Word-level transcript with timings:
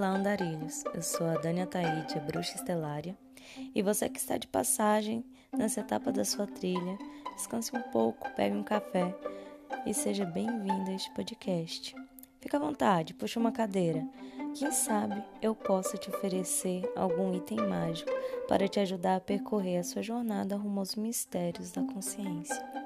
Olá, 0.00 0.16
andarilhos! 0.16 0.82
Eu 0.94 1.02
sou 1.02 1.26
a 1.26 1.34
Dania 1.34 1.66
Taíde, 1.66 2.16
a 2.16 2.20
bruxa 2.20 2.56
estelária, 2.56 3.14
e 3.74 3.82
você 3.82 4.08
que 4.08 4.18
está 4.18 4.38
de 4.38 4.46
passagem 4.46 5.22
nessa 5.54 5.80
etapa 5.80 6.10
da 6.10 6.24
sua 6.24 6.46
trilha, 6.46 6.96
descanse 7.36 7.76
um 7.76 7.82
pouco, 7.82 8.26
pegue 8.34 8.56
um 8.56 8.62
café 8.62 9.14
e 9.84 9.92
seja 9.92 10.24
bem-vindo 10.24 10.90
a 10.90 10.94
este 10.94 11.10
podcast. 11.10 11.94
Fica 12.40 12.56
à 12.56 12.60
vontade, 12.60 13.12
puxa 13.12 13.38
uma 13.38 13.52
cadeira. 13.52 14.08
Quem 14.54 14.72
sabe 14.72 15.22
eu 15.42 15.54
possa 15.54 15.98
te 15.98 16.08
oferecer 16.08 16.90
algum 16.96 17.34
item 17.34 17.58
mágico 17.68 18.10
para 18.48 18.66
te 18.66 18.80
ajudar 18.80 19.16
a 19.16 19.20
percorrer 19.20 19.80
a 19.80 19.84
sua 19.84 20.02
jornada 20.02 20.56
rumo 20.56 20.80
aos 20.80 20.96
mistérios 20.96 21.72
da 21.72 21.82
consciência. 21.82 22.79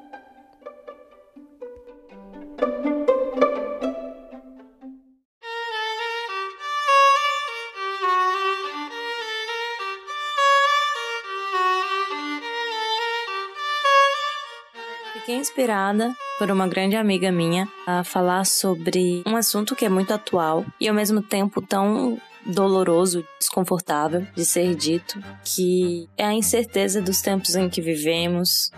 Inspirada 15.44 16.14
por 16.38 16.50
uma 16.50 16.66
grande 16.66 16.96
amiga 16.96 17.30
minha 17.30 17.68
a 17.86 18.02
falar 18.02 18.46
sobre 18.46 19.22
um 19.26 19.36
assunto 19.36 19.76
que 19.76 19.84
é 19.84 19.88
muito 19.90 20.12
atual 20.12 20.64
e 20.80 20.88
ao 20.88 20.94
mesmo 20.94 21.20
tempo 21.20 21.60
tão 21.60 22.18
doloroso, 22.46 23.24
desconfortável 23.38 24.26
de 24.34 24.44
ser 24.44 24.74
dito, 24.74 25.22
que 25.44 26.08
é 26.16 26.24
a 26.24 26.32
incerteza 26.32 27.00
dos 27.00 27.20
tempos 27.20 27.54
em 27.54 27.68
que 27.68 27.80
vivemos, 27.80 28.70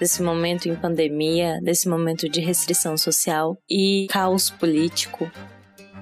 desse 0.00 0.22
momento 0.22 0.66
em 0.66 0.74
pandemia, 0.74 1.60
desse 1.62 1.88
momento 1.88 2.28
de 2.28 2.40
restrição 2.40 2.96
social 2.96 3.56
e 3.70 4.06
caos 4.10 4.50
político. 4.50 5.30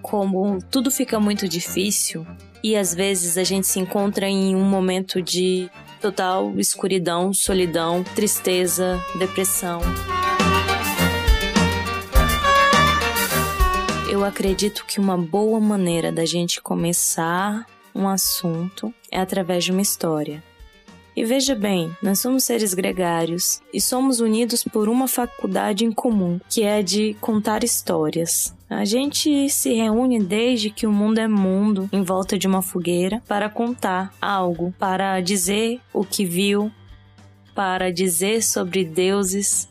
Como 0.00 0.58
tudo 0.70 0.90
fica 0.90 1.18
muito 1.20 1.48
difícil 1.48 2.26
e 2.62 2.76
às 2.76 2.94
vezes 2.94 3.36
a 3.36 3.44
gente 3.44 3.66
se 3.66 3.80
encontra 3.80 4.28
em 4.28 4.54
um 4.54 4.64
momento 4.64 5.20
de 5.20 5.68
total 6.02 6.52
escuridão, 6.58 7.32
solidão, 7.32 8.02
tristeza, 8.02 9.00
depressão. 9.16 9.80
Eu 14.10 14.24
acredito 14.24 14.84
que 14.84 14.98
uma 14.98 15.16
boa 15.16 15.60
maneira 15.60 16.10
da 16.10 16.24
gente 16.24 16.60
começar 16.60 17.64
um 17.94 18.08
assunto 18.08 18.92
é 19.10 19.20
através 19.20 19.64
de 19.64 19.70
uma 19.70 19.80
história. 19.80 20.42
E 21.14 21.24
veja 21.24 21.54
bem, 21.54 21.94
nós 22.02 22.20
somos 22.20 22.44
seres 22.44 22.72
gregários 22.72 23.60
e 23.72 23.80
somos 23.80 24.20
unidos 24.20 24.64
por 24.64 24.88
uma 24.88 25.06
faculdade 25.06 25.84
em 25.84 25.92
comum, 25.92 26.40
que 26.48 26.62
é 26.62 26.82
de 26.82 27.14
contar 27.20 27.62
histórias. 27.62 28.54
A 28.68 28.86
gente 28.86 29.50
se 29.50 29.74
reúne 29.74 30.22
desde 30.22 30.70
que 30.70 30.86
o 30.86 30.92
mundo 30.92 31.18
é 31.18 31.28
mundo 31.28 31.88
em 31.92 32.02
volta 32.02 32.38
de 32.38 32.46
uma 32.46 32.62
fogueira 32.62 33.22
para 33.28 33.50
contar 33.50 34.14
algo, 34.20 34.74
para 34.78 35.20
dizer 35.20 35.78
o 35.92 36.02
que 36.02 36.24
viu, 36.24 36.72
para 37.54 37.92
dizer 37.92 38.42
sobre 38.42 38.82
deuses, 38.82 39.68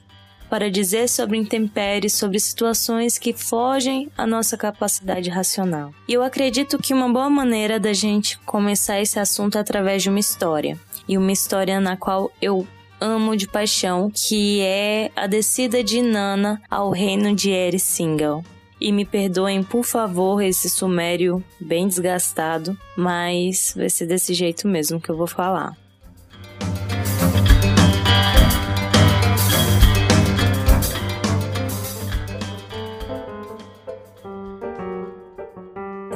para 0.51 0.69
dizer 0.69 1.07
sobre 1.07 1.37
intempéries, 1.37 2.13
sobre 2.13 2.37
situações 2.37 3.17
que 3.17 3.33
fogem 3.33 4.11
à 4.17 4.27
nossa 4.27 4.57
capacidade 4.57 5.29
racional. 5.29 5.93
E 6.07 6.13
eu 6.13 6.21
acredito 6.21 6.77
que 6.77 6.93
uma 6.93 7.11
boa 7.11 7.29
maneira 7.29 7.79
da 7.79 7.93
gente 7.93 8.37
começar 8.39 9.01
esse 9.01 9.17
assunto 9.17 9.57
é 9.57 9.61
através 9.61 10.03
de 10.03 10.09
uma 10.09 10.19
história. 10.19 10.77
E 11.11 11.17
uma 11.17 11.33
história 11.33 11.77
na 11.81 11.97
qual 11.97 12.31
eu 12.41 12.65
amo 13.01 13.35
de 13.35 13.45
paixão, 13.45 14.09
que 14.09 14.61
é 14.61 15.11
a 15.13 15.27
descida 15.27 15.83
de 15.83 16.01
Nana 16.01 16.61
ao 16.71 16.89
reino 16.89 17.35
de 17.35 17.49
Eri 17.49 17.79
Single. 17.79 18.41
E 18.79 18.93
me 18.93 19.03
perdoem, 19.03 19.61
por 19.61 19.83
favor, 19.83 20.41
esse 20.41 20.69
sumério 20.69 21.43
bem 21.59 21.85
desgastado, 21.85 22.77
mas 22.95 23.73
vai 23.75 23.89
ser 23.89 24.05
desse 24.05 24.33
jeito 24.33 24.69
mesmo 24.69 25.01
que 25.01 25.09
eu 25.09 25.17
vou 25.17 25.27
falar. 25.27 25.80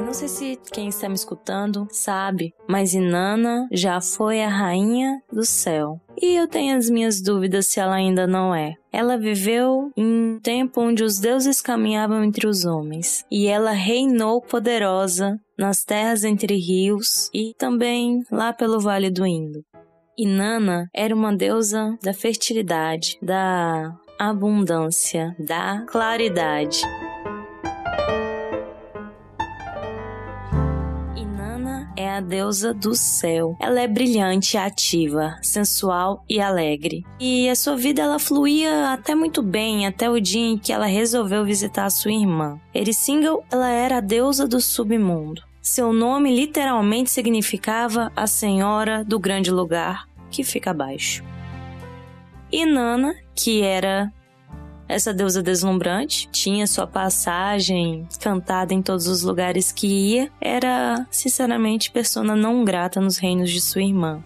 Não 0.06 0.14
sei 0.14 0.28
se 0.28 0.60
quem 0.72 0.86
está 0.88 1.08
me 1.08 1.16
escutando 1.16 1.88
sabe, 1.90 2.54
mas 2.68 2.94
Inanna 2.94 3.66
já 3.72 4.00
foi 4.00 4.40
a 4.40 4.48
rainha 4.48 5.20
do 5.32 5.44
céu. 5.44 6.00
E 6.16 6.36
eu 6.36 6.46
tenho 6.46 6.76
as 6.76 6.88
minhas 6.88 7.20
dúvidas 7.20 7.66
se 7.66 7.80
ela 7.80 7.96
ainda 7.96 8.24
não 8.24 8.54
é. 8.54 8.74
Ela 8.92 9.18
viveu 9.18 9.90
em 9.96 10.06
um 10.06 10.40
tempo 10.40 10.80
onde 10.80 11.02
os 11.02 11.18
deuses 11.18 11.60
caminhavam 11.60 12.22
entre 12.22 12.46
os 12.46 12.64
homens, 12.64 13.26
e 13.28 13.48
ela 13.48 13.72
reinou 13.72 14.40
poderosa 14.40 15.40
nas 15.58 15.82
terras 15.82 16.22
entre 16.22 16.54
rios 16.54 17.28
e 17.34 17.52
também 17.58 18.22
lá 18.30 18.52
pelo 18.52 18.80
Vale 18.80 19.10
do 19.10 19.26
Indo. 19.26 19.64
Inanna 20.16 20.88
era 20.94 21.14
uma 21.14 21.36
deusa 21.36 21.98
da 22.00 22.14
fertilidade, 22.14 23.18
da 23.20 23.92
abundância, 24.20 25.34
da 25.38 25.84
claridade. 25.88 26.80
A 32.16 32.20
deusa 32.20 32.72
do 32.72 32.94
céu. 32.94 33.56
Ela 33.60 33.80
é 33.80 33.86
brilhante, 33.86 34.56
ativa, 34.56 35.36
sensual 35.42 36.24
e 36.28 36.40
alegre. 36.40 37.04
E 37.20 37.48
a 37.48 37.54
sua 37.54 37.76
vida 37.76 38.02
ela 38.02 38.18
fluía 38.18 38.92
até 38.92 39.14
muito 39.14 39.42
bem 39.42 39.86
até 39.86 40.10
o 40.10 40.20
dia 40.20 40.46
em 40.46 40.58
que 40.58 40.72
ela 40.72 40.86
resolveu 40.86 41.44
visitar 41.44 41.84
a 41.84 41.90
sua 41.90 42.12
irmã. 42.12 42.60
Erisingal, 42.74 43.44
ela 43.50 43.70
era 43.70 43.98
a 43.98 44.00
deusa 44.00 44.46
do 44.46 44.60
submundo. 44.60 45.42
Seu 45.60 45.92
nome 45.92 46.34
literalmente 46.34 47.10
significava 47.10 48.12
a 48.14 48.26
Senhora 48.26 49.04
do 49.04 49.18
Grande 49.18 49.50
Lugar, 49.50 50.08
que 50.30 50.44
fica 50.44 50.70
abaixo. 50.70 51.24
E 52.52 52.64
Nana, 52.64 53.14
que 53.34 53.62
era 53.62 54.12
essa 54.88 55.12
deusa 55.12 55.42
deslumbrante 55.42 56.28
tinha 56.30 56.66
sua 56.66 56.86
passagem 56.86 58.06
cantada 58.20 58.72
em 58.72 58.80
todos 58.80 59.06
os 59.06 59.22
lugares 59.22 59.72
que 59.72 59.86
ia, 59.86 60.30
era 60.40 61.06
sinceramente 61.10 61.90
persona 61.90 62.36
não 62.36 62.64
grata 62.64 63.00
nos 63.00 63.18
reinos 63.18 63.50
de 63.50 63.60
sua 63.60 63.82
irmã. 63.82 64.22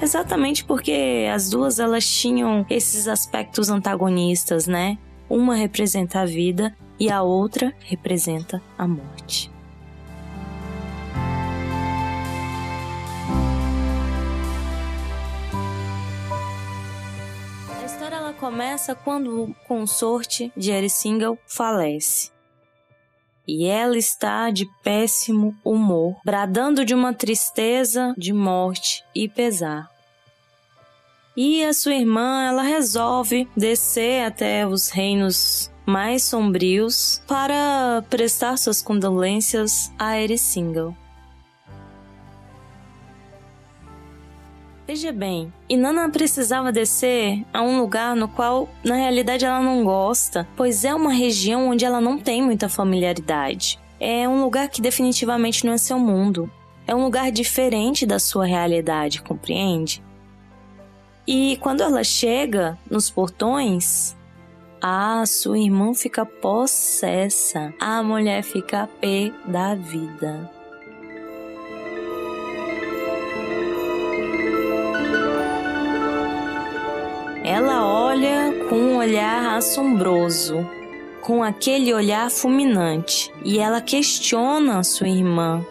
Exatamente 0.00 0.64
porque 0.64 1.28
as 1.32 1.50
duas 1.50 1.78
elas 1.78 2.06
tinham 2.06 2.64
esses 2.70 3.08
aspectos 3.08 3.68
antagonistas, 3.68 4.66
né? 4.66 4.96
Uma 5.28 5.56
representa 5.56 6.20
a 6.20 6.24
vida 6.24 6.74
e 6.98 7.10
a 7.10 7.22
outra 7.22 7.74
representa 7.84 8.62
a 8.76 8.86
morte. 8.86 9.50
Começa 18.38 18.94
quando 18.94 19.44
o 19.44 19.54
consorte 19.66 20.52
de 20.56 20.70
Erisingal 20.70 21.36
falece. 21.46 22.30
E 23.46 23.66
ela 23.66 23.96
está 23.96 24.50
de 24.50 24.66
péssimo 24.82 25.56
humor, 25.64 26.16
bradando 26.24 26.84
de 26.84 26.94
uma 26.94 27.14
tristeza, 27.14 28.14
de 28.16 28.32
morte 28.32 29.02
e 29.14 29.28
pesar. 29.28 29.90
E 31.36 31.64
a 31.64 31.72
sua 31.72 31.94
irmã, 31.94 32.44
ela 32.46 32.62
resolve 32.62 33.48
descer 33.56 34.24
até 34.24 34.66
os 34.66 34.90
reinos 34.90 35.70
mais 35.86 36.24
sombrios 36.24 37.22
para 37.26 38.04
prestar 38.10 38.58
suas 38.58 38.82
condolências 38.82 39.90
a 39.98 40.20
Erisingal. 40.20 40.94
Veja 44.88 45.12
bem, 45.12 45.52
Inanna 45.68 46.08
precisava 46.08 46.72
descer 46.72 47.44
a 47.52 47.60
um 47.60 47.78
lugar 47.78 48.16
no 48.16 48.26
qual, 48.26 48.66
na 48.82 48.94
realidade, 48.94 49.44
ela 49.44 49.60
não 49.60 49.84
gosta, 49.84 50.48
pois 50.56 50.82
é 50.82 50.94
uma 50.94 51.12
região 51.12 51.68
onde 51.68 51.84
ela 51.84 52.00
não 52.00 52.16
tem 52.18 52.40
muita 52.40 52.70
familiaridade. 52.70 53.78
É 54.00 54.26
um 54.26 54.42
lugar 54.42 54.70
que 54.70 54.80
definitivamente 54.80 55.66
não 55.66 55.74
é 55.74 55.76
seu 55.76 55.98
mundo. 55.98 56.50
É 56.86 56.94
um 56.94 57.04
lugar 57.04 57.30
diferente 57.30 58.06
da 58.06 58.18
sua 58.18 58.46
realidade, 58.46 59.20
compreende? 59.20 60.02
E 61.26 61.58
quando 61.60 61.82
ela 61.82 62.02
chega 62.02 62.78
nos 62.90 63.10
portões, 63.10 64.16
a 64.80 65.22
sua 65.26 65.58
irmã 65.58 65.92
fica 65.92 66.24
possessa. 66.24 67.74
A 67.78 68.02
mulher 68.02 68.42
fica 68.42 68.88
pé 69.02 69.34
da 69.44 69.74
vida. 69.74 70.50
Com 78.68 78.76
um 78.76 78.96
olhar 78.98 79.56
assombroso, 79.56 80.68
com 81.22 81.42
aquele 81.42 81.92
olhar 81.94 82.30
fulminante, 82.30 83.32
e 83.44 83.58
ela 83.58 83.80
questiona 83.80 84.84
sua 84.84 85.08
irmã: 85.08 85.64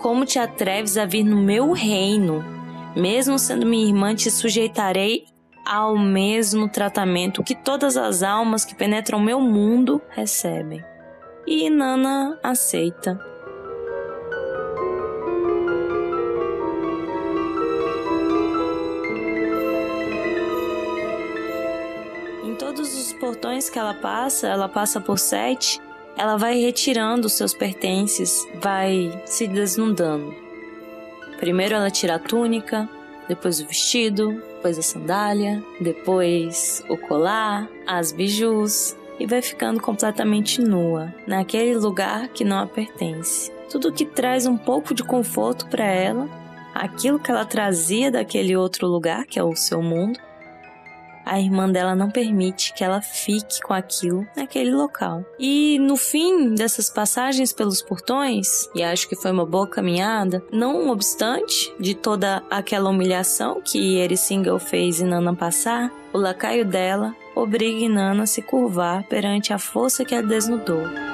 Como 0.00 0.24
te 0.24 0.38
atreves 0.38 0.96
a 0.96 1.04
vir 1.04 1.24
no 1.24 1.36
meu 1.36 1.72
reino? 1.72 2.44
Mesmo 2.96 3.38
sendo 3.38 3.66
minha 3.66 3.86
irmã, 3.86 4.14
te 4.14 4.30
sujeitarei 4.30 5.26
ao 5.66 5.98
mesmo 5.98 6.68
tratamento 6.68 7.42
que 7.42 7.54
todas 7.54 7.96
as 7.96 8.22
almas 8.22 8.64
que 8.64 8.74
penetram 8.74 9.18
meu 9.18 9.40
mundo 9.40 10.00
recebem. 10.10 10.84
E 11.46 11.68
Nana 11.68 12.38
aceita. 12.42 13.33
Portões 23.64 23.70
que 23.70 23.78
ela 23.78 23.94
passa, 23.94 24.48
ela 24.48 24.68
passa 24.68 25.00
por 25.00 25.18
sete, 25.18 25.80
ela 26.16 26.36
vai 26.36 26.58
retirando 26.58 27.26
os 27.26 27.32
seus 27.32 27.54
pertences, 27.54 28.46
vai 28.60 29.22
se 29.24 29.46
desnudando. 29.46 30.34
Primeiro 31.38 31.74
ela 31.74 31.90
tira 31.90 32.16
a 32.16 32.18
túnica, 32.18 32.88
depois 33.28 33.60
o 33.60 33.66
vestido, 33.66 34.32
depois 34.56 34.78
a 34.78 34.82
sandália, 34.82 35.62
depois 35.80 36.84
o 36.88 36.96
colar, 36.96 37.68
as 37.86 38.12
bijus 38.12 38.96
e 39.18 39.26
vai 39.26 39.42
ficando 39.42 39.80
completamente 39.80 40.60
nua, 40.60 41.14
naquele 41.26 41.76
lugar 41.76 42.28
que 42.28 42.44
não 42.44 42.58
a 42.58 42.66
pertence. 42.66 43.52
Tudo 43.70 43.92
que 43.92 44.04
traz 44.04 44.46
um 44.46 44.56
pouco 44.56 44.94
de 44.94 45.02
conforto 45.02 45.66
para 45.66 45.84
ela, 45.84 46.28
aquilo 46.74 47.18
que 47.18 47.30
ela 47.30 47.44
trazia 47.44 48.10
daquele 48.10 48.56
outro 48.56 48.86
lugar, 48.86 49.26
que 49.26 49.38
é 49.38 49.42
o 49.42 49.54
seu 49.54 49.82
mundo, 49.82 50.18
a 51.24 51.40
irmã 51.40 51.70
dela 51.70 51.94
não 51.94 52.10
permite 52.10 52.72
que 52.74 52.84
ela 52.84 53.00
fique 53.00 53.60
com 53.60 53.72
aquilo 53.72 54.26
naquele 54.36 54.72
local. 54.72 55.24
E 55.38 55.78
no 55.80 55.96
fim 55.96 56.54
dessas 56.54 56.90
passagens 56.90 57.52
pelos 57.52 57.82
portões, 57.82 58.68
e 58.74 58.82
acho 58.82 59.08
que 59.08 59.16
foi 59.16 59.30
uma 59.30 59.46
boa 59.46 59.66
caminhada, 59.66 60.42
não 60.52 60.90
obstante 60.90 61.74
de 61.78 61.94
toda 61.94 62.42
aquela 62.50 62.90
humilhação 62.90 63.60
que 63.60 63.98
Erisingle 63.98 64.58
fez 64.58 65.00
Nana 65.00 65.34
passar, 65.34 65.90
o 66.12 66.18
lacaio 66.18 66.64
dela 66.64 67.14
obriga 67.34 67.80
Inanna 67.80 68.22
a 68.22 68.26
se 68.26 68.40
curvar 68.40 69.02
perante 69.04 69.52
a 69.52 69.58
força 69.58 70.04
que 70.04 70.14
a 70.14 70.22
desnudou. 70.22 71.13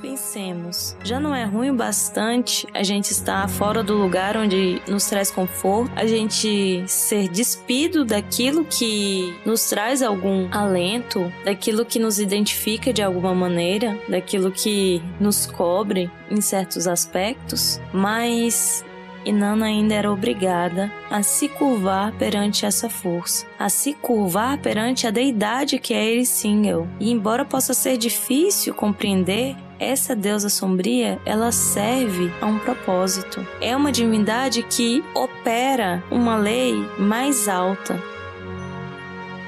Pensemos, 0.00 0.96
já 1.02 1.18
não 1.18 1.34
é 1.34 1.44
ruim 1.44 1.74
bastante 1.74 2.66
a 2.72 2.82
gente 2.82 3.10
estar 3.10 3.48
fora 3.48 3.82
do 3.82 3.94
lugar 3.94 4.36
onde 4.36 4.80
nos 4.86 5.06
traz 5.06 5.30
conforto, 5.30 5.90
a 5.96 6.06
gente 6.06 6.84
ser 6.86 7.28
despido 7.28 8.04
daquilo 8.04 8.64
que 8.64 9.34
nos 9.44 9.68
traz 9.68 10.02
algum 10.02 10.48
alento, 10.52 11.32
daquilo 11.44 11.84
que 11.84 11.98
nos 11.98 12.18
identifica 12.20 12.92
de 12.92 13.02
alguma 13.02 13.34
maneira, 13.34 13.98
daquilo 14.08 14.52
que 14.52 15.02
nos 15.20 15.46
cobre 15.46 16.10
em 16.30 16.40
certos 16.40 16.86
aspectos, 16.86 17.80
mas 17.92 18.84
Inanna 19.24 19.66
ainda 19.66 19.94
era 19.94 20.10
obrigada 20.10 20.92
a 21.10 21.22
se 21.22 21.48
curvar 21.48 22.12
perante 22.12 22.64
essa 22.64 22.88
força, 22.88 23.46
a 23.58 23.68
se 23.68 23.94
curvar 23.94 24.58
perante 24.58 25.06
a 25.06 25.10
deidade 25.10 25.78
que 25.78 25.92
é 25.92 26.12
Erisingel. 26.12 26.88
E 27.00 27.10
embora 27.10 27.44
possa 27.44 27.74
ser 27.74 27.96
difícil 27.96 28.72
compreender, 28.72 29.56
essa 29.78 30.14
deusa 30.14 30.48
sombria, 30.48 31.20
ela 31.24 31.52
serve 31.52 32.32
a 32.40 32.46
um 32.46 32.58
propósito. 32.58 33.46
É 33.60 33.76
uma 33.76 33.92
divindade 33.92 34.62
que 34.62 35.04
opera 35.14 36.02
uma 36.10 36.36
lei 36.36 36.74
mais 36.98 37.48
alta 37.48 38.00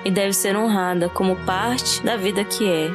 e 0.05 0.11
deve 0.11 0.33
ser 0.33 0.57
honrada 0.57 1.09
como 1.09 1.37
parte 1.45 2.03
da 2.03 2.17
vida 2.17 2.45
que 2.45 2.67
é. 2.67 2.91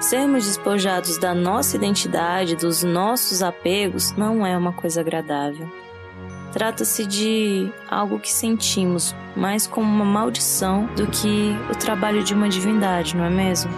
Sermos 0.00 0.46
despojados 0.46 1.18
da 1.18 1.34
nossa 1.34 1.76
identidade, 1.76 2.56
dos 2.56 2.82
nossos 2.82 3.42
apegos, 3.42 4.12
não 4.12 4.46
é 4.46 4.56
uma 4.56 4.72
coisa 4.72 5.00
agradável. 5.00 5.68
Trata-se 6.52 7.04
de 7.04 7.70
algo 7.90 8.18
que 8.18 8.32
sentimos 8.32 9.14
mais 9.36 9.66
como 9.66 9.86
uma 9.86 10.04
maldição 10.04 10.86
do 10.96 11.06
que 11.06 11.54
o 11.70 11.76
trabalho 11.76 12.24
de 12.24 12.34
uma 12.34 12.48
divindade, 12.48 13.16
não 13.16 13.24
é 13.24 13.30
mesmo? 13.30 13.70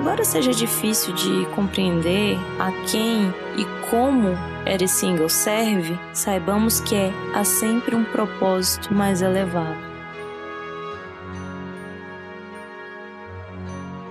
Embora 0.00 0.24
seja 0.24 0.52
difícil 0.52 1.12
de 1.14 1.46
compreender 1.54 2.38
a 2.58 2.70
quem 2.90 3.32
e 3.56 3.64
como 3.90 4.36
Single 4.86 5.28
serve, 5.28 5.98
saibamos 6.12 6.80
que 6.80 6.94
é, 6.94 7.12
há 7.34 7.44
sempre 7.44 7.96
um 7.96 8.04
propósito 8.04 8.92
mais 8.92 9.22
elevado. 9.22 9.78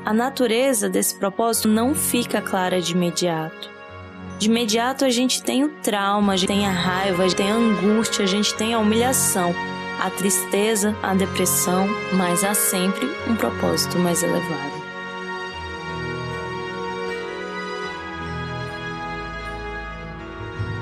A 0.04 0.14
natureza 0.14 0.90
desse 0.90 1.16
propósito 1.16 1.68
não 1.68 1.94
fica 1.94 2.42
clara 2.42 2.82
de 2.82 2.94
imediato. 2.94 3.77
De 4.40 4.48
imediato 4.48 5.04
a 5.04 5.10
gente 5.10 5.42
tem 5.42 5.64
o 5.64 5.70
trauma, 5.82 6.34
a 6.34 6.36
gente 6.38 6.50
tem 6.50 6.68
a 6.68 6.72
raiva, 6.72 7.24
a 7.24 7.28
gente 7.28 7.38
tem 7.38 7.52
a 7.52 7.56
angústia, 7.56 8.24
a 8.24 8.28
gente 8.28 8.54
tem 8.54 8.72
a 8.72 8.78
humilhação, 8.78 9.52
a 10.00 10.12
tristeza, 10.12 10.96
a 11.02 11.16
depressão, 11.16 11.88
mas 12.14 12.44
há 12.44 12.54
sempre 12.54 13.08
um 13.28 13.36
propósito 13.36 13.98
mais 13.98 14.22
elevado. 14.22 14.78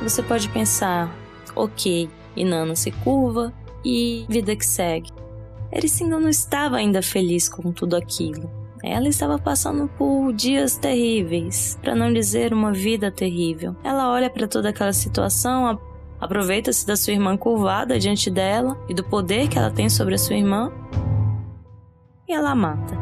Você 0.04 0.22
pode 0.22 0.50
pensar, 0.50 1.10
ok, 1.56 2.10
Inanna 2.36 2.76
se 2.76 2.92
curva 2.92 3.54
e 3.86 4.26
vida 4.28 4.54
que 4.54 4.66
segue. 4.66 5.12
Ericinga 5.72 6.20
não 6.20 6.30
estava 6.30 6.76
ainda 6.76 7.02
feliz 7.02 7.48
com 7.48 7.72
tudo 7.72 7.96
aquilo. 7.96 8.65
Ela 8.88 9.10
estava 9.10 9.40
passando 9.40 9.88
por 9.98 10.32
dias 10.32 10.78
terríveis, 10.78 11.76
para 11.82 11.96
não 11.96 12.14
dizer 12.14 12.54
uma 12.54 12.72
vida 12.72 13.12
terrível. 13.12 13.76
Ela 13.84 14.12
olha 14.12 14.30
para 14.30 14.48
toda 14.48 14.70
aquela 14.70 14.94
situação, 14.94 15.80
aproveita-se 16.22 16.86
da 16.86 16.96
sua 16.96 17.14
irmã 17.14 17.36
curvada 17.36 17.98
diante 17.98 18.30
dela 18.30 18.78
e 18.88 18.94
do 18.94 19.04
poder 19.04 19.48
que 19.48 19.58
ela 19.58 19.72
tem 19.72 19.90
sobre 19.90 20.14
a 20.14 20.20
sua 20.20 20.36
irmã 20.36 20.72
e 22.28 22.34
ela 22.34 22.52
a 22.52 22.56
mata. 22.56 22.96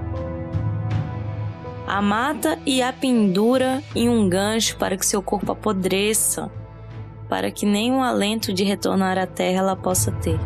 A 1.86 2.02
mata 2.02 2.58
e 2.66 2.82
a 2.82 2.94
pendura 2.94 3.84
em 3.94 4.08
um 4.08 4.30
gancho 4.30 4.78
para 4.78 4.96
que 4.96 5.06
seu 5.06 5.22
corpo 5.22 5.52
apodreça, 5.52 6.50
para 7.28 7.52
que 7.52 7.66
nenhum 7.66 8.02
alento 8.02 8.54
de 8.54 8.64
retornar 8.64 9.18
à 9.18 9.28
terra 9.28 9.60
ela 9.60 9.76
possa 9.76 10.14
ter. 10.14 10.40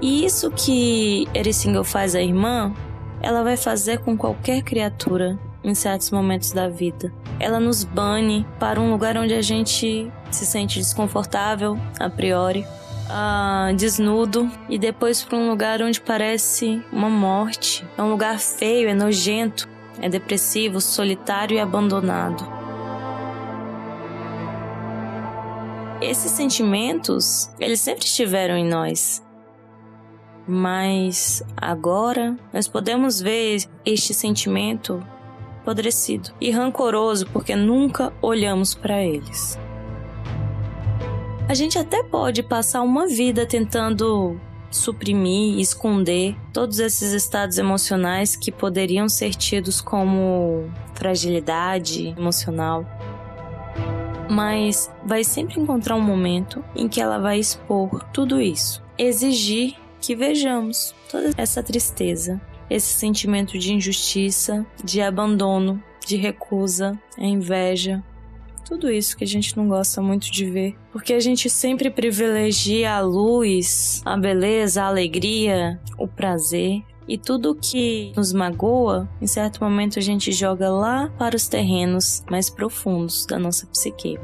E 0.00 0.24
isso 0.24 0.50
que 0.50 1.26
Erisingle 1.34 1.84
faz 1.84 2.14
à 2.14 2.22
irmã, 2.22 2.72
ela 3.20 3.42
vai 3.42 3.56
fazer 3.56 3.98
com 3.98 4.16
qualquer 4.16 4.62
criatura 4.62 5.38
em 5.62 5.74
certos 5.74 6.10
momentos 6.10 6.52
da 6.52 6.68
vida. 6.68 7.12
Ela 7.40 7.58
nos 7.58 7.82
bane 7.82 8.46
para 8.60 8.80
um 8.80 8.92
lugar 8.92 9.16
onde 9.16 9.34
a 9.34 9.42
gente 9.42 10.10
se 10.30 10.46
sente 10.46 10.78
desconfortável 10.78 11.76
a 11.98 12.08
priori, 12.08 12.64
uh, 13.08 13.74
desnudo, 13.74 14.48
e 14.68 14.78
depois 14.78 15.24
para 15.24 15.36
um 15.36 15.50
lugar 15.50 15.82
onde 15.82 16.00
parece 16.00 16.80
uma 16.92 17.10
morte. 17.10 17.84
É 17.96 18.02
um 18.02 18.10
lugar 18.10 18.38
feio, 18.38 18.88
é 18.88 18.94
nojento, 18.94 19.68
é 20.00 20.08
depressivo, 20.08 20.80
solitário 20.80 21.56
e 21.56 21.60
abandonado. 21.60 22.56
Esses 26.00 26.30
sentimentos, 26.30 27.50
eles 27.58 27.80
sempre 27.80 28.04
estiveram 28.04 28.56
em 28.56 28.64
nós 28.64 29.26
mas 30.48 31.42
agora 31.54 32.34
nós 32.52 32.66
podemos 32.66 33.20
ver 33.20 33.62
este 33.84 34.14
sentimento 34.14 35.04
apodrecido 35.60 36.30
e 36.40 36.50
rancoroso 36.50 37.26
porque 37.26 37.54
nunca 37.54 38.10
olhamos 38.22 38.74
para 38.74 39.02
eles. 39.04 39.58
A 41.46 41.52
gente 41.52 41.78
até 41.78 42.02
pode 42.02 42.42
passar 42.42 42.80
uma 42.80 43.06
vida 43.06 43.44
tentando 43.44 44.40
suprimir, 44.70 45.58
esconder 45.58 46.36
todos 46.52 46.78
esses 46.78 47.12
estados 47.12 47.58
emocionais 47.58 48.34
que 48.34 48.50
poderiam 48.50 49.08
ser 49.08 49.34
tidos 49.34 49.80
como 49.80 50.70
fragilidade 50.94 52.08
emocional. 52.16 52.86
Mas 54.30 54.90
vai 55.04 55.24
sempre 55.24 55.60
encontrar 55.60 55.96
um 55.96 56.02
momento 56.02 56.62
em 56.76 56.86
que 56.86 57.00
ela 57.00 57.18
vai 57.18 57.38
expor 57.38 58.04
tudo 58.12 58.40
isso, 58.40 58.82
exigir 58.98 59.74
que 60.00 60.14
vejamos 60.14 60.94
toda 61.10 61.30
essa 61.36 61.62
tristeza, 61.62 62.40
esse 62.68 62.92
sentimento 62.92 63.58
de 63.58 63.72
injustiça, 63.72 64.66
de 64.82 65.00
abandono, 65.00 65.82
de 66.06 66.16
recusa, 66.16 66.98
a 67.18 67.24
inveja, 67.24 68.02
tudo 68.68 68.90
isso 68.90 69.16
que 69.16 69.24
a 69.24 69.26
gente 69.26 69.56
não 69.56 69.66
gosta 69.66 70.02
muito 70.02 70.30
de 70.30 70.44
ver, 70.44 70.76
porque 70.92 71.14
a 71.14 71.20
gente 71.20 71.48
sempre 71.48 71.88
privilegia 71.88 72.96
a 72.96 73.00
luz, 73.00 74.02
a 74.04 74.14
beleza, 74.14 74.82
a 74.82 74.88
alegria, 74.88 75.80
o 75.96 76.06
prazer. 76.06 76.82
E 77.08 77.16
tudo 77.16 77.54
que 77.54 78.12
nos 78.14 78.34
magoa, 78.34 79.08
em 79.22 79.26
certo 79.26 79.64
momento 79.64 79.98
a 79.98 80.02
gente 80.02 80.30
joga 80.30 80.68
lá 80.68 81.08
para 81.16 81.34
os 81.34 81.48
terrenos 81.48 82.22
mais 82.30 82.50
profundos 82.50 83.24
da 83.24 83.38
nossa 83.38 83.66
psique. 83.68 84.18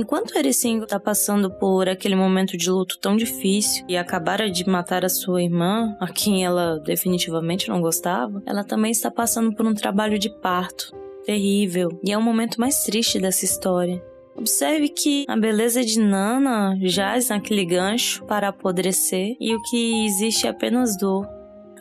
Enquanto 0.00 0.34
Ericingo 0.34 0.84
está 0.84 0.98
passando 0.98 1.50
por 1.50 1.86
aquele 1.86 2.16
momento 2.16 2.56
de 2.56 2.70
luto 2.70 2.98
tão 2.98 3.18
difícil 3.18 3.84
e 3.86 3.98
acabara 3.98 4.50
de 4.50 4.66
matar 4.66 5.04
a 5.04 5.10
sua 5.10 5.42
irmã, 5.42 5.94
a 6.00 6.08
quem 6.08 6.42
ela 6.42 6.78
definitivamente 6.78 7.68
não 7.68 7.82
gostava, 7.82 8.42
ela 8.46 8.64
também 8.64 8.90
está 8.90 9.10
passando 9.10 9.54
por 9.54 9.66
um 9.66 9.74
trabalho 9.74 10.18
de 10.18 10.30
parto 10.30 10.96
terrível 11.22 11.90
e 12.02 12.10
é 12.10 12.16
o 12.16 12.22
momento 12.22 12.58
mais 12.58 12.82
triste 12.82 13.20
dessa 13.20 13.44
história. 13.44 14.02
Observe 14.34 14.88
que 14.88 15.26
a 15.28 15.36
beleza 15.36 15.84
de 15.84 16.00
Nana 16.00 16.78
jaz 16.80 17.28
naquele 17.28 17.66
gancho 17.66 18.24
para 18.24 18.48
apodrecer 18.48 19.36
e 19.38 19.54
o 19.54 19.60
que 19.64 20.06
existe 20.06 20.46
é 20.46 20.50
apenas 20.50 20.96
dor. 20.96 21.28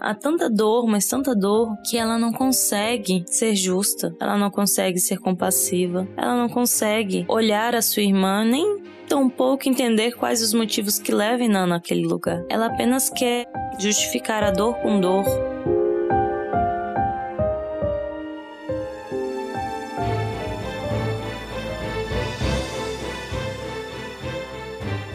Há 0.01 0.13
tanta 0.13 0.49
dor, 0.49 0.87
mas 0.87 1.07
tanta 1.07 1.35
dor, 1.35 1.75
que 1.89 1.97
ela 1.97 2.17
não 2.17 2.31
consegue 2.31 3.23
ser 3.27 3.55
justa, 3.55 4.15
ela 4.19 4.37
não 4.37 4.49
consegue 4.49 4.99
ser 4.99 5.17
compassiva, 5.17 6.07
ela 6.15 6.35
não 6.35 6.49
consegue 6.49 7.25
olhar 7.27 7.75
a 7.75 7.81
sua 7.81 8.03
irmã 8.03 8.43
nem 8.43 8.79
tampouco 9.07 9.67
entender 9.67 10.11
quais 10.11 10.41
os 10.41 10.53
motivos 10.53 10.99
que 10.99 11.11
levam 11.11 11.49
Nana 11.49 11.77
àquele 11.77 12.05
lugar. 12.05 12.45
Ela 12.47 12.67
apenas 12.67 13.09
quer 13.09 13.47
justificar 13.79 14.43
a 14.43 14.51
dor 14.51 14.75
com 14.75 14.99
dor, 14.99 15.25